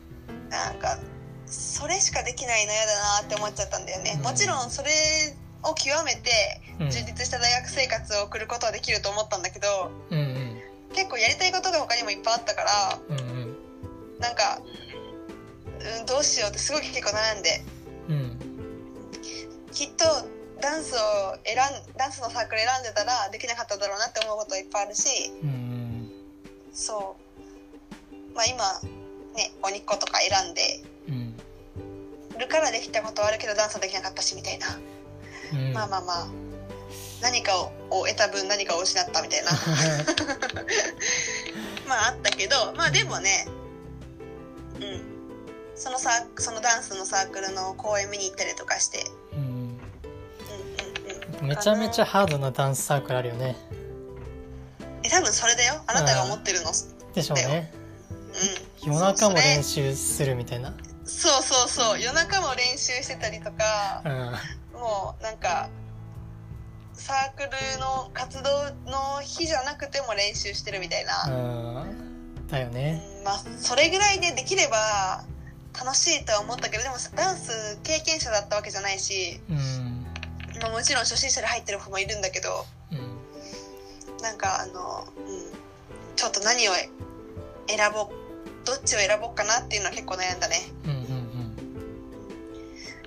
[0.50, 0.98] なんか
[1.46, 4.24] それしかできないの嫌だなって思っちゃったんだよね、うん。
[4.24, 4.90] もちろんそれ
[5.70, 6.32] を極めて
[6.80, 6.92] うん。
[6.92, 10.62] 充実した大学生活を送ることはできると思ったんだけどうんうん。
[10.94, 13.58] 結構やりたいことが他にもいっぱいあったからうんうん。
[14.20, 14.60] なんか、
[16.00, 17.62] うん、どうしようってすごい結構悩んで。
[18.10, 18.40] うん。
[19.72, 20.06] きっと
[20.60, 26.12] ダンスを選んダンスのサークル選んでたらできなかっただろうなって思うこといっぱいあるしうん
[26.74, 27.16] そ
[28.12, 28.36] う。
[28.36, 28.64] まあ今
[29.36, 31.38] ね鬼っ子とか選んでうん。
[32.40, 34.68] るからできたことはあるけどダンスはできなかったしみたいな、
[35.54, 35.74] うん。
[35.74, 36.28] まあまあまあ。
[37.22, 39.52] 何かをを得た分何かを失ったみたいな。
[41.88, 43.48] まああったけどまあでもね
[44.76, 45.02] うん。
[45.76, 49.06] そのサーそのダンスのサークルの公演見に行ったりとかして。
[49.34, 49.40] うん。
[49.40, 49.80] うんうん
[51.42, 51.48] うん。
[51.48, 53.56] めちゃめちゃハードなダンスサークルあるよね。
[55.04, 55.82] え多分それだよ。
[55.88, 56.72] あなたが思ってるの。
[57.14, 57.72] でしょうね。
[58.84, 58.94] うん。
[58.94, 60.74] 夜中も練習するみたいな。
[61.06, 62.00] そうそうそう。
[62.00, 64.02] 夜中も練習してたりとか。
[64.06, 64.36] うん
[64.78, 65.70] もうなんか
[66.94, 67.50] サークル
[67.80, 68.50] の活動
[68.90, 71.32] の日じゃなくても練習してるみたいな、う
[71.86, 73.04] んだよね。
[73.20, 75.24] うんまあそれぐらいでできれば
[75.78, 80.06] 楽しいとは思ったけどでもダンス経験者だったわけじゃないし、うん。
[80.62, 83.18] まあ、もちろん初心者で入ってる子もいるんだけどうん。
[84.24, 85.26] なんかあの、うん、
[86.16, 86.72] ちょっと何を
[87.68, 88.08] 選ぼう
[88.66, 90.72] どっちを選ぼうかなっていうのは結構悩んだね。
[90.86, 90.98] うんうん。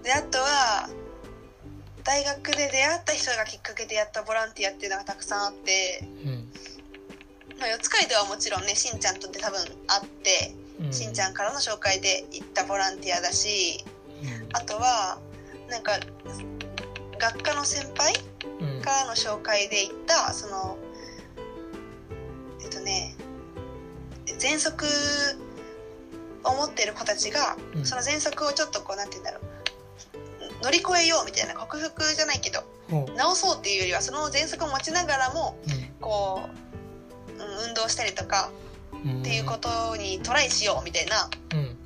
[0.02, 0.88] であとは
[2.04, 6.28] 大学で出会った人がきっかけでやったボランティアっていうのがたくさんあって、うん。
[6.28, 6.48] うん
[7.58, 10.92] まあ、四街ではもちろんねしんちゃんとって多分あって、うん。
[10.92, 13.84] しんちゃんからの紹介で行ったボランティアだし
[14.54, 15.18] あとは
[15.68, 15.92] なんか
[17.18, 18.14] 学科の先輩
[18.60, 18.76] うん。
[18.76, 20.78] うんからの紹介で行ったその
[22.62, 23.14] えっとね
[24.38, 24.86] 喘息
[26.44, 27.84] を持っている子たちが、うん。
[27.84, 29.49] その喘息をちょっとこうなんて言うんだろう
[30.62, 35.56] 乗り越えようみたいな克服じゃないけどほう治そうっていうよりはその喘息を持ちながらも
[36.00, 36.42] こ
[37.28, 38.50] う、うん、運動したりとか
[39.04, 39.20] うん。
[39.20, 41.76] っていうことにトライしようみたいな、うん。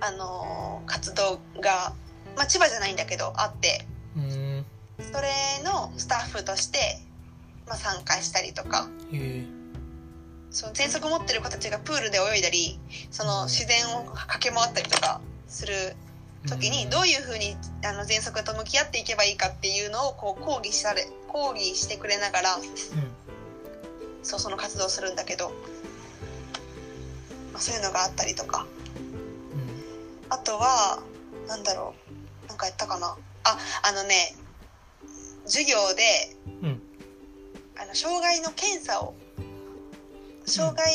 [0.00, 1.92] あのー活動が、
[2.34, 3.84] まあ、千葉じゃないんだけどあって
[4.16, 4.64] うん。
[5.12, 5.28] それ
[5.62, 6.78] のスタッフとして、
[7.66, 8.88] まあ、参加したりとか。
[10.50, 12.80] その喘息を持ってる子たちがプールで泳いだり
[13.10, 15.94] その自然を駆け回ったりとかする
[16.46, 22.62] 時にどういうふうにあの喘息と向き合っていけばいいかっていうのをこう講義され講義してくれながらうん。
[24.22, 25.50] そうその活動をするんだけど、
[27.52, 28.66] まあ、そういうのがあったりとか。
[30.30, 31.02] あとは
[31.46, 31.94] なんだろ
[32.44, 32.48] う。
[32.48, 33.16] なんかやったかな。
[33.44, 34.34] ああのね
[35.44, 36.68] 授業でうん。
[36.68, 36.82] うん
[37.80, 39.14] あの障害の検査を
[40.46, 40.92] 障害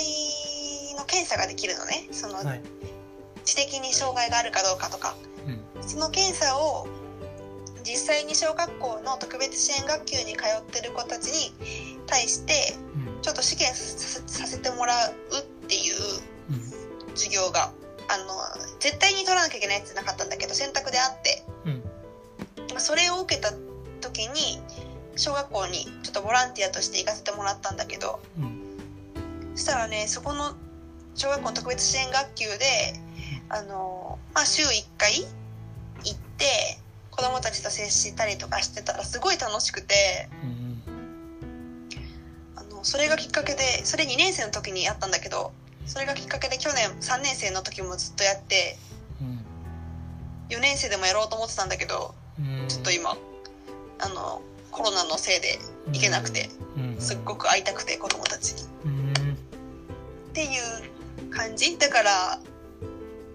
[0.98, 2.08] の検査ができるのね。
[2.12, 2.62] そのはい。
[3.46, 5.16] 知的に障害があるかどうかとか。
[5.28, 5.33] うん
[5.88, 6.88] その検査を
[7.84, 11.54] 実際に小学校の特別支援学級に通ってる子たちに
[12.08, 13.22] 対してうん。
[13.22, 15.96] ちょっと試験させてもらうっていう
[16.50, 17.72] うん授業が
[18.10, 18.26] あの
[18.80, 21.84] 絶対に取らなきゃいけないやつなかったんだけど選択であって、うん。
[22.70, 23.52] まあ、それを受けた
[24.02, 24.60] 時に
[25.16, 28.60] 小学校にちょっとボランティアとして行かせてもらったんだけどうん。
[29.56, 30.56] そしたらねそこの
[31.16, 33.00] 小学校の特別支援学級で
[33.50, 34.68] あの、まあ、週1
[34.98, 35.28] 回行
[36.34, 36.80] って
[37.12, 40.30] 子供たちと接したりとかしてたらすごい楽しくて
[42.56, 45.52] あのそれがきっかけでそれ2年生の時にやったんだけど
[45.86, 48.78] それがきっかけで去年3年生の時もずっとやって
[49.22, 49.46] うん
[50.50, 53.16] 4年生でもやろうと思ってたんだけどうんちょっと今
[54.00, 55.60] あのコロナのせいで
[55.92, 56.50] 行けなくて
[57.00, 58.64] すっごく会いたくて子供たちに。
[58.64, 58.66] っ
[60.34, 62.40] ていう感じだから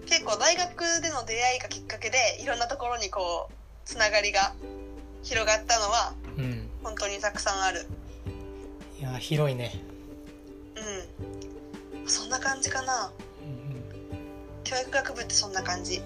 [0.05, 3.53] 結構大学での出会いがきっかけでいろんなところにこう
[3.85, 4.53] つながりが
[5.23, 6.69] 広がったのはうん。
[6.83, 7.85] 本当にたくさんある。
[8.99, 9.81] いや広いね。
[11.93, 12.07] うん。
[12.09, 13.11] そんな感じかな。
[13.41, 16.01] うん教育学部ってそんな感じ。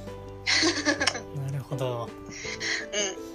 [1.35, 2.09] うんなるほど。
[2.09, 3.33] うん。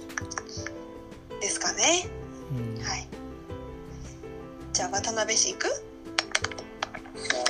[1.79, 2.07] ね。
[2.51, 2.83] うん。
[2.83, 3.07] はい。
[4.73, 5.67] じゃあ渡辺氏行く？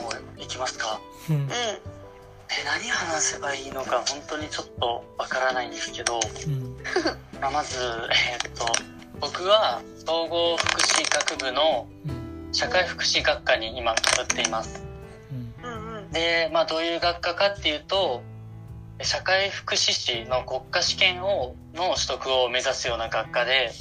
[0.04, 1.00] もう行きますか。
[1.30, 1.36] うん。
[1.36, 1.50] うん
[2.52, 6.76] え何話せばいいのか本当にちょっとわからないんですけど、うん。
[7.40, 8.66] まあ、まずえーっと
[9.20, 12.20] 僕は総合福祉学部のうん。
[12.52, 14.84] 社会福祉学科に今通っています。
[15.64, 16.12] うん。
[16.12, 18.24] で、まあ、どういう学科かっていうと
[19.04, 23.72] 社会福祉士の国家試験をの取得を目指すような学科で。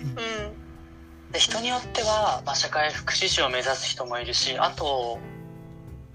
[0.00, 1.32] うん。
[1.32, 5.18] で人によっては、まあ、社会福祉士を目指す人もいるしあと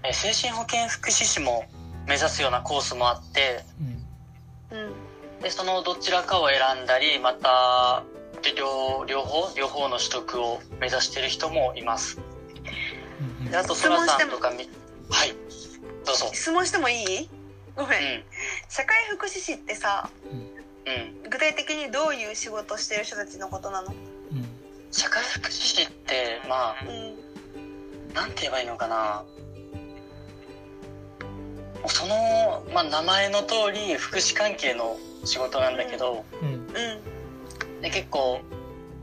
[0.02, 1.64] え精神保健福祉士も
[2.06, 3.64] 目指すようなコースもあって
[4.70, 4.78] うん。
[4.78, 4.92] うん
[5.42, 8.02] でそのどちらかを選んだりまた
[8.56, 12.18] 両両方両方の取得を目指している人もいます。
[13.20, 14.68] うんであとそらさんとかみ
[15.10, 15.34] はい。
[16.06, 16.30] どうぞ。
[16.32, 17.30] 質問してもいい？
[17.76, 18.02] ごめうん。
[18.20, 18.24] ん
[18.68, 20.08] 社会福祉士ってさ
[20.86, 21.30] うん。
[21.30, 23.88] 具体的にどういう仕事をしてる人たちのことなの？
[23.88, 23.96] うん。
[24.92, 28.14] 社会福祉士ってまあうん。
[28.14, 29.24] なんて言えばいいのかな
[31.88, 36.48] その、まあ、名前の通り福祉関係の仕事なんだけど、うん。
[36.48, 37.80] うん。
[37.80, 38.40] で結構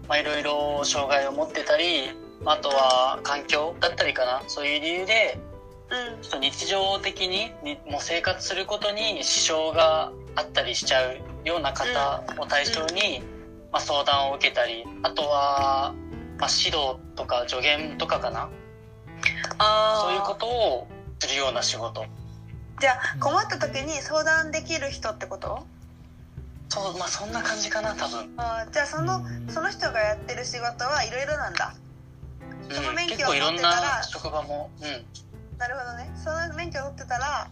[0.07, 2.09] まあいろいろ障害を持ってたり
[2.45, 4.43] あとは環境だったりかな。
[4.47, 5.39] そういう理由で
[5.89, 6.21] うん。
[6.21, 13.21] ちょっと日常的ににもう生活することに支障があったりしちゃうような方を対象に、
[13.71, 15.93] まあ、相談を受けたりあとは、
[16.39, 18.49] まあ、指導とか助言とかかな。
[20.01, 20.87] そういうことを
[21.19, 22.05] するような仕事
[22.81, 25.67] じゃあ困った時に相談できる人ってこと？
[26.69, 31.75] そうまあそんな感じかな多分、あーじゃあそのうんその人がやってる仕事はいろいろなんだ。
[32.71, 36.09] そのうん、免許を結構いろん持ってたらな職場も、うん、なるほどね。
[36.15, 37.49] その免許を取ってたら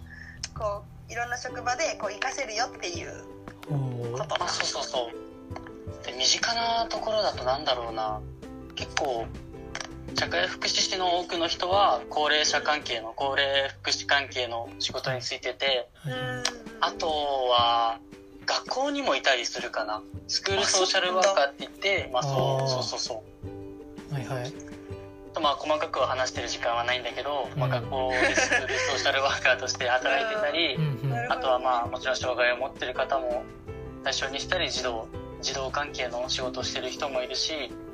[0.58, 3.24] こういろんな職場でこう活かせるよっていう。
[3.68, 6.06] ことまあそうそうそう。
[6.06, 8.20] で身近なところだとなんだろうな。
[8.74, 9.26] 結構
[10.16, 15.88] 社会福祉士の多くの人は高齢者関係の高齢福祉関係の仕事についてて
[16.82, 18.00] あとは
[18.46, 20.02] 学校にもいたりするかな。
[20.28, 23.24] スクールソーシャルワーカーって言ってまあそうそうそうそ
[24.12, 24.14] う。
[24.14, 24.54] はいはい。
[25.40, 30.78] まあ細かくは話してる時間はないんだけど、まあ、うん学校でスクールソーシャルワーカーとして働いてたり、
[31.30, 33.44] あとはまあもちろん障害を持ってる方も
[34.04, 35.08] 対象にしたり児童
[35.42, 37.89] 児童関係の仕事をしてる人もいるしうん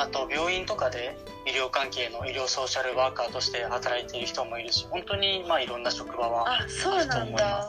[0.00, 1.14] あと病院とかで
[1.46, 7.68] 医療関係の医療ソーシャルワーカーとして働いている人もいるし本当にまあいろんな職場はあそうなんだ。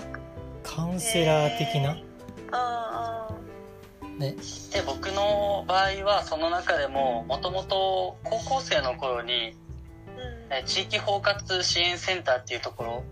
[0.63, 1.97] カウンセラー的な？
[2.53, 3.27] あ
[4.17, 4.35] ね。
[4.71, 9.53] で僕の場合はその中でももともと高校生の頃にー
[10.51, 13.03] え地域包括支援センターっていうところ、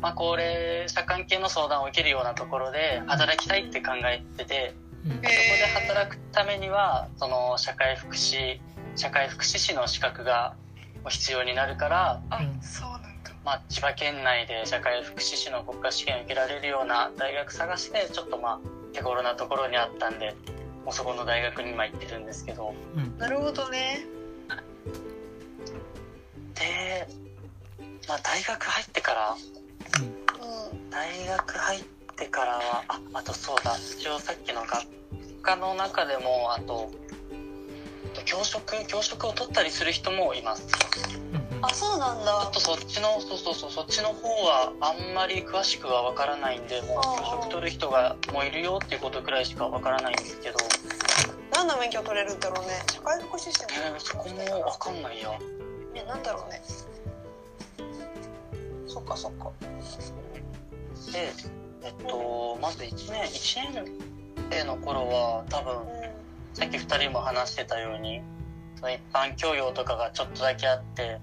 [0.00, 8.58] まあ、高齢者関係の相談を受けるようなところで働きたいって考えててうんへそこで働くためにはその社会福祉
[8.96, 10.54] 社会福祉士の資格が
[11.08, 12.60] 必要になるから、あうん。
[12.60, 13.30] そうなんだ。
[13.44, 18.60] まあ、千葉県内で社会福祉士の国家試験を受けられるような大学探してちょっとまあ
[18.92, 20.34] 手頃なところにあったんで
[20.84, 22.74] もうそこの大学に今行ってるんですけど。
[22.96, 23.18] うん。
[23.18, 24.06] なるほどね。
[26.54, 27.06] で、
[28.08, 29.36] まあ、大学入ってから
[30.00, 30.90] うん。
[30.90, 33.76] 大学入ってからはああとそうだ。
[33.76, 34.86] 一応さっきの学
[35.42, 36.90] 科の中でもあと
[38.24, 40.66] 教職教職を取ったりする人もいます。
[41.62, 50.58] あそうなんちょだっとそっちのそうそうそうそっちの方はあんまり詳しくは分からないんでもうああ教職取る人がもういるよっていうことくらいしか分からないんですけど、
[51.52, 52.72] 何の免許取れるんだろうね。
[52.92, 53.68] 社会福祉士も。
[53.72, 55.30] えーそこも分かんないや。
[55.94, 56.62] ねなんだろうね。
[58.86, 59.50] そっかそっか。
[61.12, 61.32] で
[61.86, 63.84] えっとまず1年1年
[64.50, 65.86] 生の頃は多分う
[66.52, 68.22] さっき2人も話してたように
[68.74, 71.20] その一般教養とかがちょっとだけあって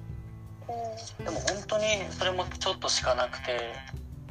[1.21, 3.73] でも本当にそれもちょっとしかなくて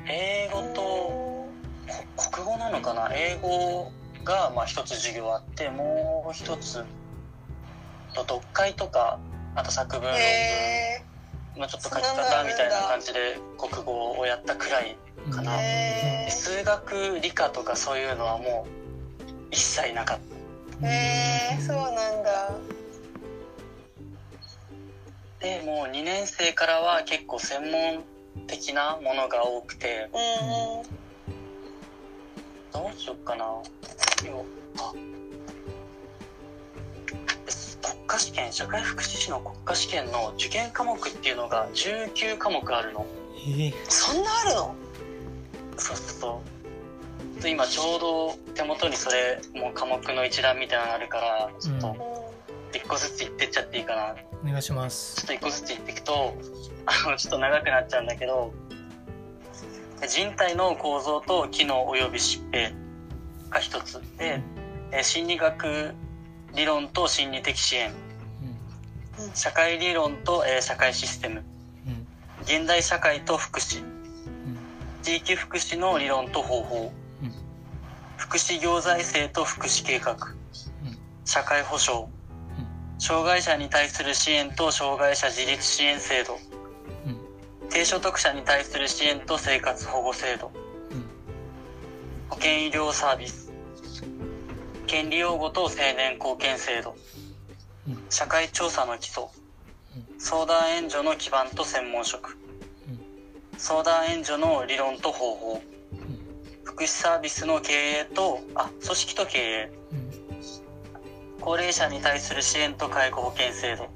[0.08, 3.10] 英語とこ国語なのかな？
[3.12, 3.92] 英語
[4.24, 6.82] がまあ一つ授業あってもう一つ
[8.14, 9.18] と読解とか
[9.54, 11.04] あと作文論へ
[11.54, 15.56] 文のちょっと書き方みたいな感じで国語をやったくらいうんかな。
[15.60, 20.18] へで数学理科とかそういうのはもう一切なかっ
[20.82, 22.50] えへえそうなんだ。
[25.40, 28.04] たでもう2年生からは結構専門
[28.46, 30.08] 的なものが多くて。
[30.12, 30.82] うんうん。
[32.72, 33.44] どうしよっかな。
[33.44, 33.64] よ
[34.78, 34.92] あ。
[37.82, 43.06] 国家試験社会福祉士の国家試験の受験科目っていうのが19科目あるの。
[43.36, 43.74] えー。
[43.88, 44.74] そんなあるの？
[45.76, 46.62] そうそうそう。
[47.42, 52.32] と今ちょうど手元にそれもう科目の一覧みたいなのあるからちょっと
[52.72, 54.14] 一個ずつ言ってっちゃっていいかな。
[54.42, 55.16] お願いします。
[55.16, 56.36] ちょっと一個ずつ言っていくと
[56.86, 58.54] あのちょっと長くなっちゃうんだけど
[60.06, 62.74] 人体の構造と機能及び疾病
[63.50, 64.40] が一つで、
[64.90, 65.94] え心理学
[66.54, 67.90] 理論と心理的支援。
[67.90, 69.32] うん。
[69.34, 71.44] 社会理論と、えー社会システム。
[71.86, 72.42] うん。
[72.42, 73.84] 現代社会と福祉。
[73.84, 73.91] うん
[75.02, 76.92] 地域福祉の理論と方法。
[77.22, 77.32] うん
[78.16, 80.12] 福祉行財政と福祉計画。
[80.12, 82.06] うん社会保障。
[82.98, 86.38] 障害者に対する支援と障害者自立支援制度。
[87.68, 90.52] 低所得者に対する支援と生活保護制度。
[92.28, 93.50] 保健医療サービス。
[94.86, 96.94] 権利擁護と青年貢献制度。
[98.08, 99.24] 社会調査の基礎。
[100.18, 102.38] 相談援助の基盤と専門職。
[103.62, 105.62] 相談援助の理論と方法。
[106.64, 109.72] 福祉サービスの経営とあ組織と経営。
[109.92, 110.10] うん。
[111.40, 113.88] 高齢者に対する支援と介護保険制度。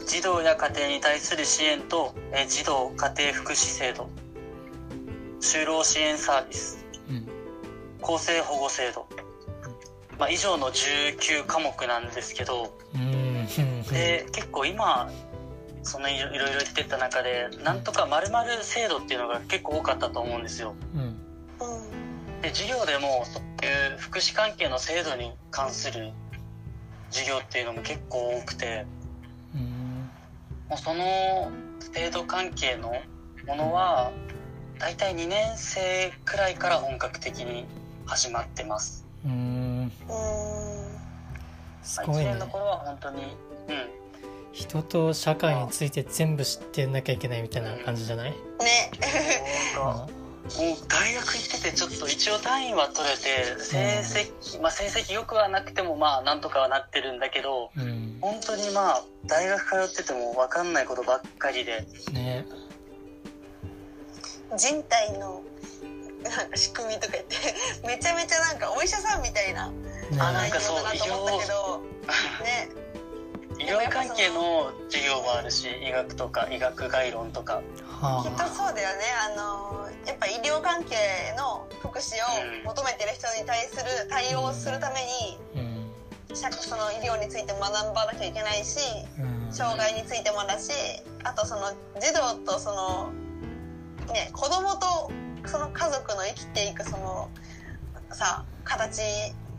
[0.00, 0.06] うん。
[0.06, 4.08] 児童や家庭に対する支援とえー児童家庭福祉制度。
[5.42, 6.86] 就労支援サービス。
[7.10, 7.28] うん。
[8.02, 9.06] 厚生保護制度、
[10.18, 12.72] まあ、以上の19科目なんですけど。
[12.94, 13.46] うん。
[13.92, 15.10] で結構今
[15.86, 20.74] そのいろいろ言ってた中でなんとか〇〇制度っていうのが結構多かったと思うんですよ。
[20.94, 22.42] うん。
[22.42, 26.12] で授業でもそういう福祉関係の制度に関する
[27.10, 28.84] 授業っていうのも結構多くて
[29.54, 30.10] うん。
[30.68, 31.50] もうその
[31.80, 32.92] 制度関係の
[33.46, 34.10] ものは
[34.78, 37.64] 大体2年生くらいから本格的に
[38.06, 39.06] 始まってます。
[39.24, 39.92] うん。
[41.82, 44.05] すまあ、ごい1ね年の頃は本当に、うん、
[44.52, 48.30] 人と社会について全部知ってなきゃいけないみたいな感じじゃない？
[48.30, 48.36] ね。
[49.76, 50.08] もう
[50.88, 53.76] 大学行っててちょっと一応単位は取れて成
[54.54, 58.18] 績、まあ成績良くはなくてもまあなんとかはなってるんだけどうん。
[58.20, 61.84] 本当にまあ大学通ってても分かんないことばっかりで。
[62.12, 62.46] ね。
[64.56, 65.42] 人体の
[66.22, 67.36] なんか仕組みとか言って
[67.86, 69.74] めちゃめちゃなんかお医者さんみたいなね。
[70.20, 71.78] あなんかそうだなと思ったけど
[72.44, 72.68] ね
[73.58, 77.62] 医療関係の授業もあるし医学とか医学概論とか。
[77.86, 79.04] はきっとそうだよね。
[79.24, 80.96] あのやっぱ医療関係
[81.38, 82.16] の福祉
[82.64, 86.36] を求めてる人に対する対応をするためにあうん。
[86.36, 88.78] 社その医療について学ばなきゃいけないし
[89.18, 89.52] うん。
[89.52, 90.72] 障害についてもだし
[91.24, 93.10] あとその児童とその
[94.12, 95.10] ね子供と
[95.46, 97.30] その家族の生きていくその
[98.10, 99.02] さ形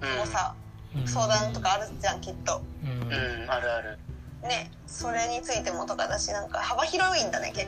[0.02, 0.67] うんもさうん
[1.06, 2.62] 相談とかあるじゃんきっと。
[2.84, 2.90] うん。
[3.04, 4.00] うんあるある。
[4.44, 7.68] ねそれについてもとかだしなんか幅広いんだね結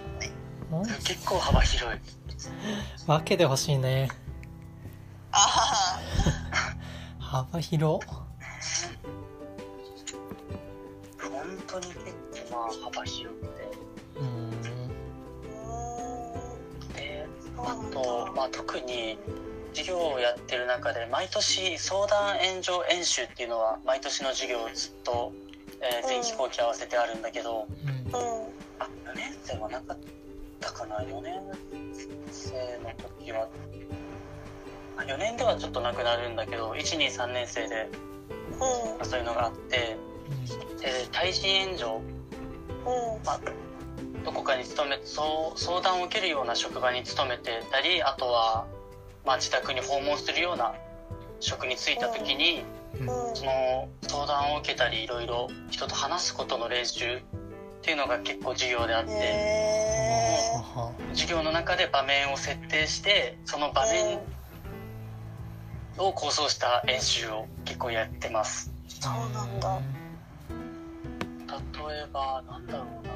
[0.69, 0.95] 構ね。
[1.03, 1.99] 結構幅広い。
[3.07, 4.09] 分けてほしいね。
[5.31, 5.99] あ
[7.19, 8.05] 幅広。
[11.21, 11.99] 本当に結
[12.51, 13.71] 構まあ幅広くて。
[14.19, 14.51] うん。
[15.57, 17.27] あで
[17.57, 19.17] あと、まあ、特に
[19.73, 25.31] 授業をやってる中で毎年相談援助演習っていうのは毎年の授業ずっと、
[25.81, 27.89] えー前期後期合わせてあるんだけど、うん。
[27.89, 29.97] うんあ4年生はなかっ
[30.59, 31.41] たかな？4年
[32.31, 32.51] 生
[32.83, 33.47] の時は。
[34.97, 37.89] あ4年ではちょっとなくなるんだけど123年生で
[38.53, 38.59] うん。
[38.59, 39.97] まあそういうのがあって
[40.81, 42.03] で対人援助うん。
[43.25, 43.39] まあ、
[44.25, 48.67] どこかに勤めそう相談を受けるような職場に勤めてたりあとは、
[49.25, 50.73] まあ、自宅に訪問するような
[51.39, 52.63] 職に就いた時に、
[53.33, 57.21] その相談を受けたりいろいろ人と話すことの練習っ
[57.81, 60.49] ていうのが結構授業であって、
[61.13, 64.19] 授業の中で場面を設定してその場面
[65.97, 68.71] を構想した演習を結構やってます。
[68.87, 69.59] そうなん。
[69.59, 69.79] だ
[71.89, 73.08] 例えばなんだろう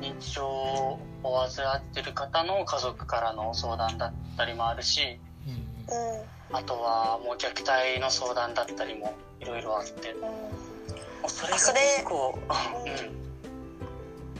[0.00, 5.52] 認知症を患ってる方の家族からの相談だったりもあるしうん。
[5.52, 10.14] うんあとはもう虐待の相談だったりもいろいろあって。
[10.14, 12.38] もうんうそれが結構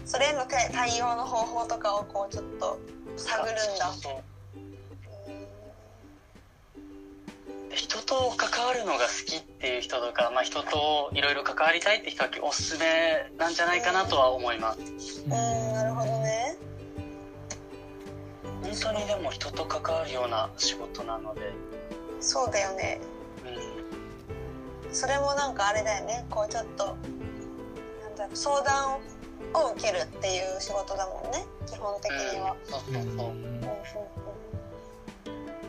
[0.07, 2.79] それへの対対応の方法とかをこうちょっと
[3.11, 3.93] うん探るんだ。
[3.93, 4.38] そうそう
[7.79, 15.23] 人と関わるのが好きっていう人とか、まあ、人といろいろ関わりたいって人はおすすめなんじゃないかなとは思います。
[15.25, 15.31] うん。
[15.31, 16.57] なるほどね。
[18.63, 21.53] 本当にでも人と関わるような仕事なので、
[22.21, 23.01] そうだよね。
[23.47, 26.27] うん、それもなんかあれだよね。
[26.31, 28.97] こうちょっとなんだろう相談
[29.55, 31.47] を受けるっていう仕事だもんね。
[31.67, 33.03] 基本的には、そうそうそう。
[33.03, 34.48] うんうんうん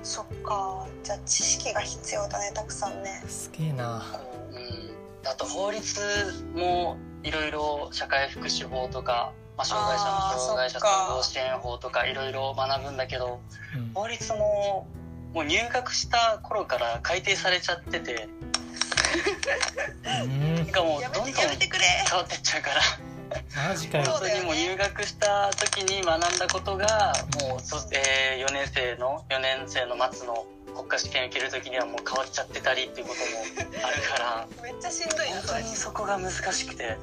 [0.04, 0.88] そっか。
[1.04, 3.22] じゃあ知識が必要だねたくさんね。
[3.28, 4.04] すげえな。
[4.52, 6.02] うん、あと法律
[6.54, 13.42] もいろいろ社会福祉法とか、まあ、障害者の障害者総合支援法とかいろいろ学ぶんだけど
[13.76, 14.88] うん法律も
[15.34, 18.28] もう入学した頃から改定されちゃってて。
[20.24, 20.56] うん。
[20.56, 21.86] なんかもうどんどん変てやめてくれ。
[22.12, 22.82] わってっちゃうから
[23.56, 24.06] マジかよ。
[24.06, 30.46] 本当にもう入学した時に学んだことがもうそ、え4年生の4年生の末の
[30.76, 36.98] 国家試験受ける時にはもう変わっちゃってたりっていうこともあるからめっちゃしんどい本当にそこが難しくて。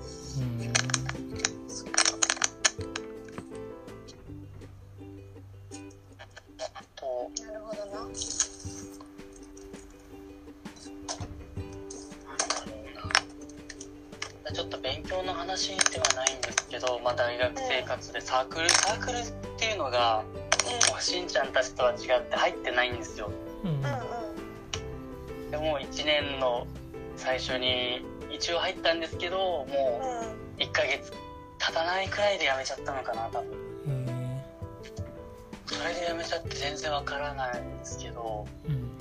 [7.46, 8.55] なるほどな
[14.52, 19.22] ちょっと勉強の話ではないんですけど、まあ、大学生活でサークルサークルっ
[19.58, 20.22] ていうのが
[20.90, 23.30] もうしんちゃんたちとは違って入ってないんですよ。
[23.64, 23.82] うん
[25.50, 26.66] でも1年の
[27.16, 29.66] 最初に一応入ったんですけども
[30.02, 30.62] うん。
[30.62, 31.12] う1ヶ月
[31.58, 33.50] 経たないくらいで辞めちゃったのかな多分。
[33.86, 34.44] へ
[35.66, 38.46] それで辞めちゃって全然わからないんですけど。
[38.68, 38.98] えうん。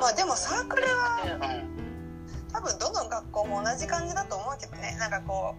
[0.00, 1.79] まあでもサークルはうん
[2.60, 4.94] 多分どの学校も同じ感じだと思うけどね。
[5.00, 5.54] なんかこ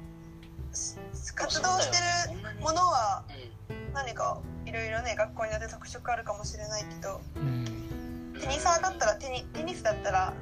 [0.71, 0.99] うす
[1.33, 3.23] 活動してるものは
[3.69, 7.63] う何かいろいろね学校によって特色あるかもしれないけどうん。
[7.63, 10.33] んテニサーだったらテニテニスだったら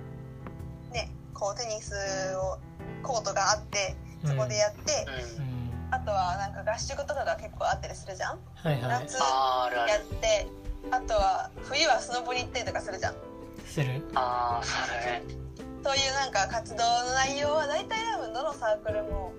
[0.91, 1.94] ねこうテニス
[2.36, 2.60] を
[3.03, 3.95] コートがあって
[4.26, 5.06] そこでやって、
[5.40, 5.44] うん。
[5.44, 5.60] うん。
[5.91, 8.40] あとはなんか合宿とかが結構あったりするじゃん？
[8.53, 8.81] はいはい。
[8.81, 10.48] 夏やっるて
[10.91, 13.15] あとは冬はスノボに行ったりとかするじゃん。
[13.65, 14.03] する。
[14.14, 15.23] ああそうだね
[15.84, 19.34] そういうなんか活動の内容は大体多分どのサークルも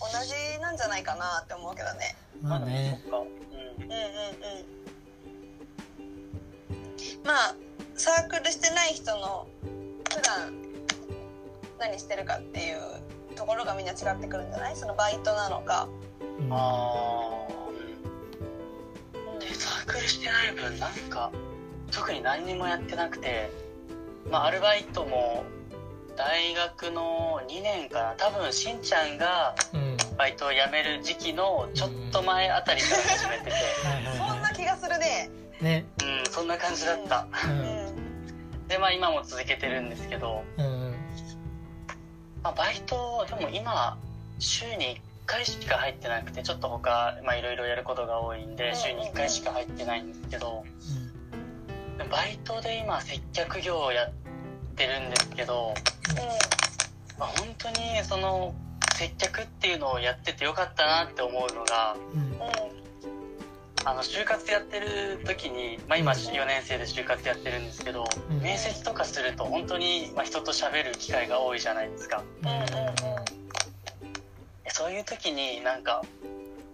[0.00, 2.16] 同じなんじゃないかなって思うけどね。
[2.42, 3.00] まあね。
[3.04, 3.34] そっかうんうんうん。
[3.86, 3.92] うん
[7.24, 7.54] まあ
[7.94, 9.46] サークルしてない人の
[10.12, 10.52] 普段
[11.78, 12.78] 何してるかっていう
[13.36, 14.76] ところがみんな違ってくるんじゃない？
[14.76, 15.88] そのバイトなのか、
[16.40, 16.52] うん。
[16.52, 16.58] ああ
[19.40, 21.30] でサークルしてない分なんか
[21.92, 23.50] 特に何にもやってなくて
[24.30, 25.44] まあアルバイトも
[26.16, 28.14] 大学の2年かな。
[28.16, 29.96] 多分しんちゃんがうん。
[30.18, 33.52] バイトを辞める時期のちょっと前あたりから始めてて。
[34.18, 35.30] そんなは気がするね。
[35.60, 35.86] いね。
[36.02, 37.26] うんそんな感じだった。
[37.48, 37.58] ううん。
[38.64, 40.94] んでまあ今も続けてるんですけど、うん
[42.42, 43.96] まあ、バイトでも今
[44.38, 50.64] 週に1回しか入ってなくてちょっと他まあいろいろやることが多いんで週に1回しか入ってないんですけど。
[50.80, 51.11] でも
[52.10, 54.12] バイトで今接客業をやっ
[54.76, 55.74] てるんですけど、
[57.18, 58.54] まあ、本当にその
[58.94, 62.20] 接客っていうのをやっててよかったなって思うのがうん。
[62.20, 62.34] うんう
[62.78, 62.82] ん
[63.84, 68.40] あの就活やってる時に、まあ、今4年生で就活やってるんですけど、うん。
[68.40, 72.22] 面接とかすると本当にまあ人と喋る機会が多いじゃないですか。
[72.42, 72.48] うん。
[72.48, 72.62] うんうん
[74.68, 76.02] そういう時になんか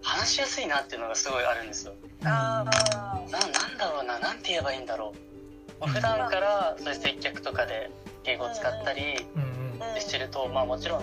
[0.02, 1.94] 話しやすいなっていうのがすごいあるんですよ。
[2.24, 5.14] ああななんだろうななんて言えばいいんだろ
[5.78, 7.90] う、まあ普段からそういう接客とかで
[8.24, 9.26] 敬語を使ったり
[9.98, 11.02] してると、まあもちろん、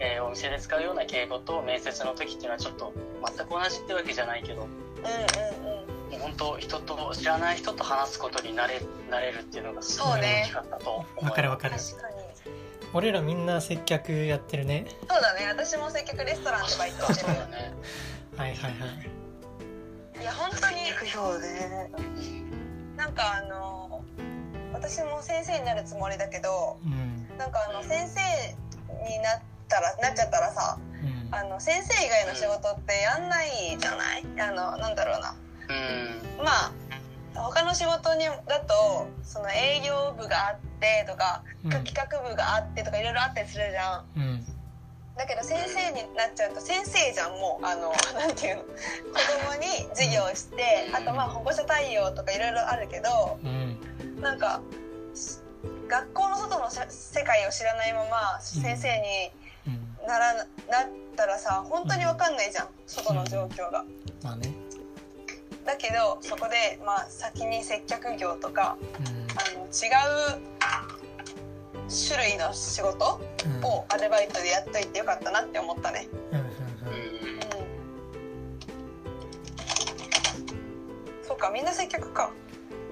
[0.00, 2.92] えーお店で使うような敬語と面接の時っていうのはちょっと
[3.36, 6.16] 全く同じってわけじゃないけどもうんうんうん。
[6.16, 8.80] う本当人と知らない人と話すことになれ
[9.10, 11.76] なれるっていうのがすごい大きかったと思いますわかるわかる。
[11.76, 12.19] 確かに
[12.92, 14.86] 俺らみんな接客やってるね。
[15.08, 15.46] そうだね。
[15.48, 17.72] 私も接客レストランでバイトしてるね。
[18.36, 18.86] はいはいは
[20.18, 20.20] い。
[20.20, 20.86] いや本当に。
[20.86, 21.90] 接客業ね
[22.96, 24.02] なんかあの
[24.72, 27.38] 私も先生になるつもりだけどうん。
[27.38, 28.20] なんかあの先生
[29.08, 31.28] になったらなっちゃったらさうん。
[31.34, 34.24] あの先生以外の仕事ってやんないじゃない？
[34.40, 35.34] あのなんだろうな。
[35.68, 36.44] うん。
[36.44, 36.72] まあ
[37.34, 40.69] 他の仕事にだとその営業部があって
[41.06, 41.70] とかうん。
[41.84, 44.04] 企画部があってとかいろいろあったりするじゃん。
[44.16, 44.44] うん。
[45.16, 47.66] だけど先生になっちゃうと先生じゃんもう。
[47.66, 48.62] あのなんていうの？
[48.62, 48.68] 子
[49.46, 54.20] 供に授業をしてあとまあ保護者対応とかいろいろあるけどうん。
[54.20, 54.60] なんか
[55.88, 59.30] 学校の外のせ世界を知らないまま先生に
[59.66, 60.06] うん。
[60.06, 60.46] ならなっ
[61.16, 63.84] たらさ本当に分かんないじゃん外の状況が。
[64.22, 64.54] まあね。
[65.66, 70.40] だけどそこでまあ先に接客業とかうんあの違う
[71.88, 73.64] 種類の仕事うん。
[73.64, 76.08] をアルバイトでやっといてよかったなって思ったね。
[76.32, 76.40] うん。
[76.40, 77.40] うんううんん
[81.26, 82.30] そうかみんな接客か。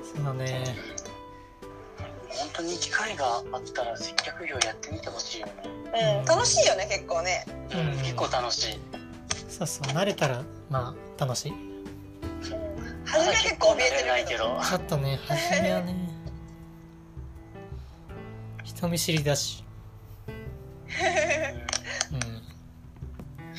[0.03, 0.77] そうだね。
[2.29, 5.53] 本当に機会があったら接客業やってみてほしいよね、
[6.20, 7.45] うん楽しいよね結構ね。
[7.73, 7.81] うん。
[7.81, 8.81] うん結構楽しい。
[9.49, 11.53] そうそう慣れたらまあ楽しい。
[11.53, 11.59] うん。
[13.05, 14.45] 初め結構怯えてないるけど。
[14.45, 14.61] けど。
[14.65, 16.07] ちょっとね初めはね
[18.78, 19.64] 人見知りだし。
[22.12, 22.20] うん。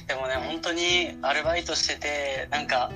[0.08, 2.90] でもね本当にアルバイトしててなんか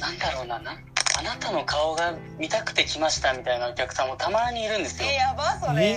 [0.00, 0.76] なんだろうなな
[1.18, 5.08] あなたの顔が見たくて来ましたみたいなお客さんもたまにいるんですよ。
[5.08, 5.96] えやばそれ。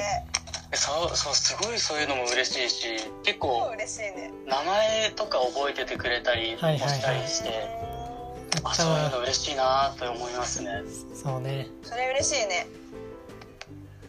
[0.74, 2.86] そうそうすごいそういうのも嬉しいし
[3.24, 4.32] 結超構嬉しいね。
[4.46, 7.50] 名前とか覚えててくれたりもはいはいはいしたりして、
[8.58, 10.84] あったあそういうのわ嬉しいなと思いますね。
[11.16, 11.68] そうね。
[11.82, 12.68] それ嬉しいね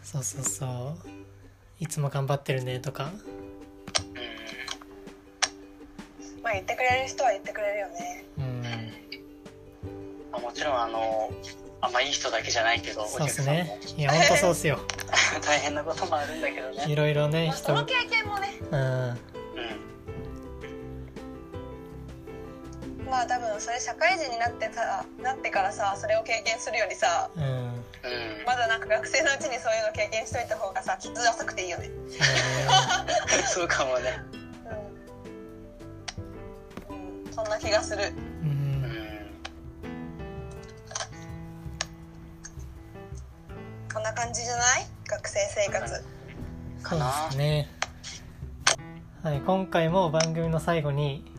[0.03, 1.09] そうそうそう。
[1.79, 3.05] いつも頑張ってるねとか。
[3.05, 3.11] うん。
[6.43, 8.25] まあ言ってくれる人は言ってくれるよね。
[8.37, 8.61] うん。
[10.31, 11.31] まあもちろんあの
[11.81, 13.79] あんまいい人だけじゃないけどそうっすね。
[13.97, 14.79] いやほんとそうっすよ。
[15.45, 16.85] 大変なこともあるんだけどね。
[16.87, 18.53] いろいろねまあそ人の経験もね。
[18.71, 19.09] うん。
[19.09, 19.17] うん
[23.11, 27.43] まあ多分それ社会人になってさなってからさそれを経験するよりさうん。
[27.43, 27.83] うん。
[28.47, 31.91] まだなんか学生のうちにそういうの経験しといた方がさ傷浅くていいよね。
[32.07, 32.19] そう
[33.37, 34.17] ねそうかもね。
[36.89, 38.13] うん、うん、そんな気がする。
[43.93, 44.87] こんな感じじゃない？
[45.05, 46.03] 学生生活。
[46.87, 47.67] そうですね。
[49.21, 51.30] はい今回も番組の最後に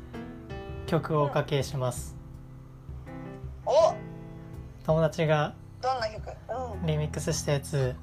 [0.93, 2.15] 曲をおかけします。
[3.65, 3.95] お！
[4.85, 6.29] 友達がどんな曲？
[6.29, 6.33] う
[6.87, 7.97] リミックスしたやつ。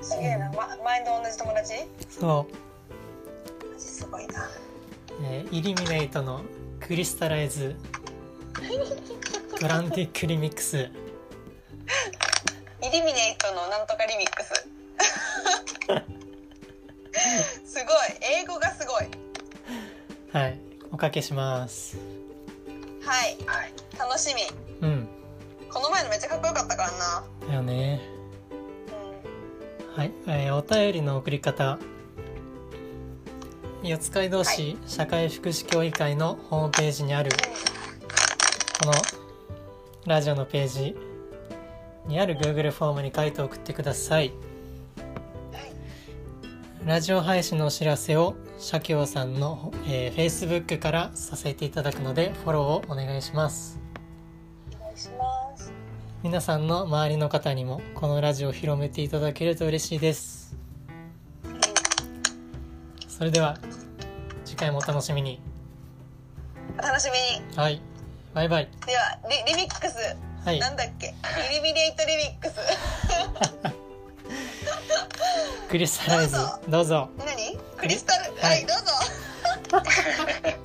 [0.00, 1.72] んすげえな、ま、前の同じ友達？
[2.10, 2.46] そ
[3.72, 4.44] マジすごいな。
[4.44, 4.48] う、
[5.22, 6.42] えーイリミネイトの
[6.78, 7.74] クリスタライズ。
[9.58, 10.76] トランティックリミックス。
[10.76, 10.90] イ
[12.90, 14.68] リミネイトのなんとかリミックス。
[17.64, 17.94] すごい。
[18.20, 19.08] 英語がすごい。
[20.30, 20.60] はい
[20.94, 21.98] おかけします。
[23.04, 23.36] はい。
[23.46, 23.72] はい。
[23.98, 24.42] 楽しみ。
[24.80, 25.08] うん。
[25.68, 27.48] この前のめっちゃかっこよかったからな。
[27.48, 28.00] だよね。
[29.96, 31.80] うはい、えーお便りの送り方。
[33.82, 37.32] 四街道市社会福祉協議会のホームページにある
[38.80, 38.92] この
[40.06, 40.96] ラジオのページ
[42.06, 44.32] にある Google フォームに書いて送ってください。
[46.84, 53.78] ラジオ配信のお知らせを社協さんの、えー Facebook からさせていただくのでフォローをお願いします。
[53.78, 55.70] んお願いします。
[56.22, 60.56] 皆さんの周りの方にもこのラジオを広めていただけると嬉しいです。
[63.06, 63.58] それでは
[64.46, 65.42] 次回もお楽しみに。
[66.78, 67.18] お楽しみ
[67.52, 67.56] に。
[67.56, 67.82] はい。
[68.32, 68.70] バイバイ。
[68.86, 69.98] ではリリミックス、
[70.42, 70.58] はい。
[70.58, 71.08] なんだっけ？
[71.08, 71.10] イ
[71.54, 72.54] リミネイトリミックス。
[75.68, 77.10] クリスタライズどうぞ。
[77.18, 77.58] 何？
[77.84, 78.32] クリスタル。
[78.36, 80.63] ははい、どうぞ。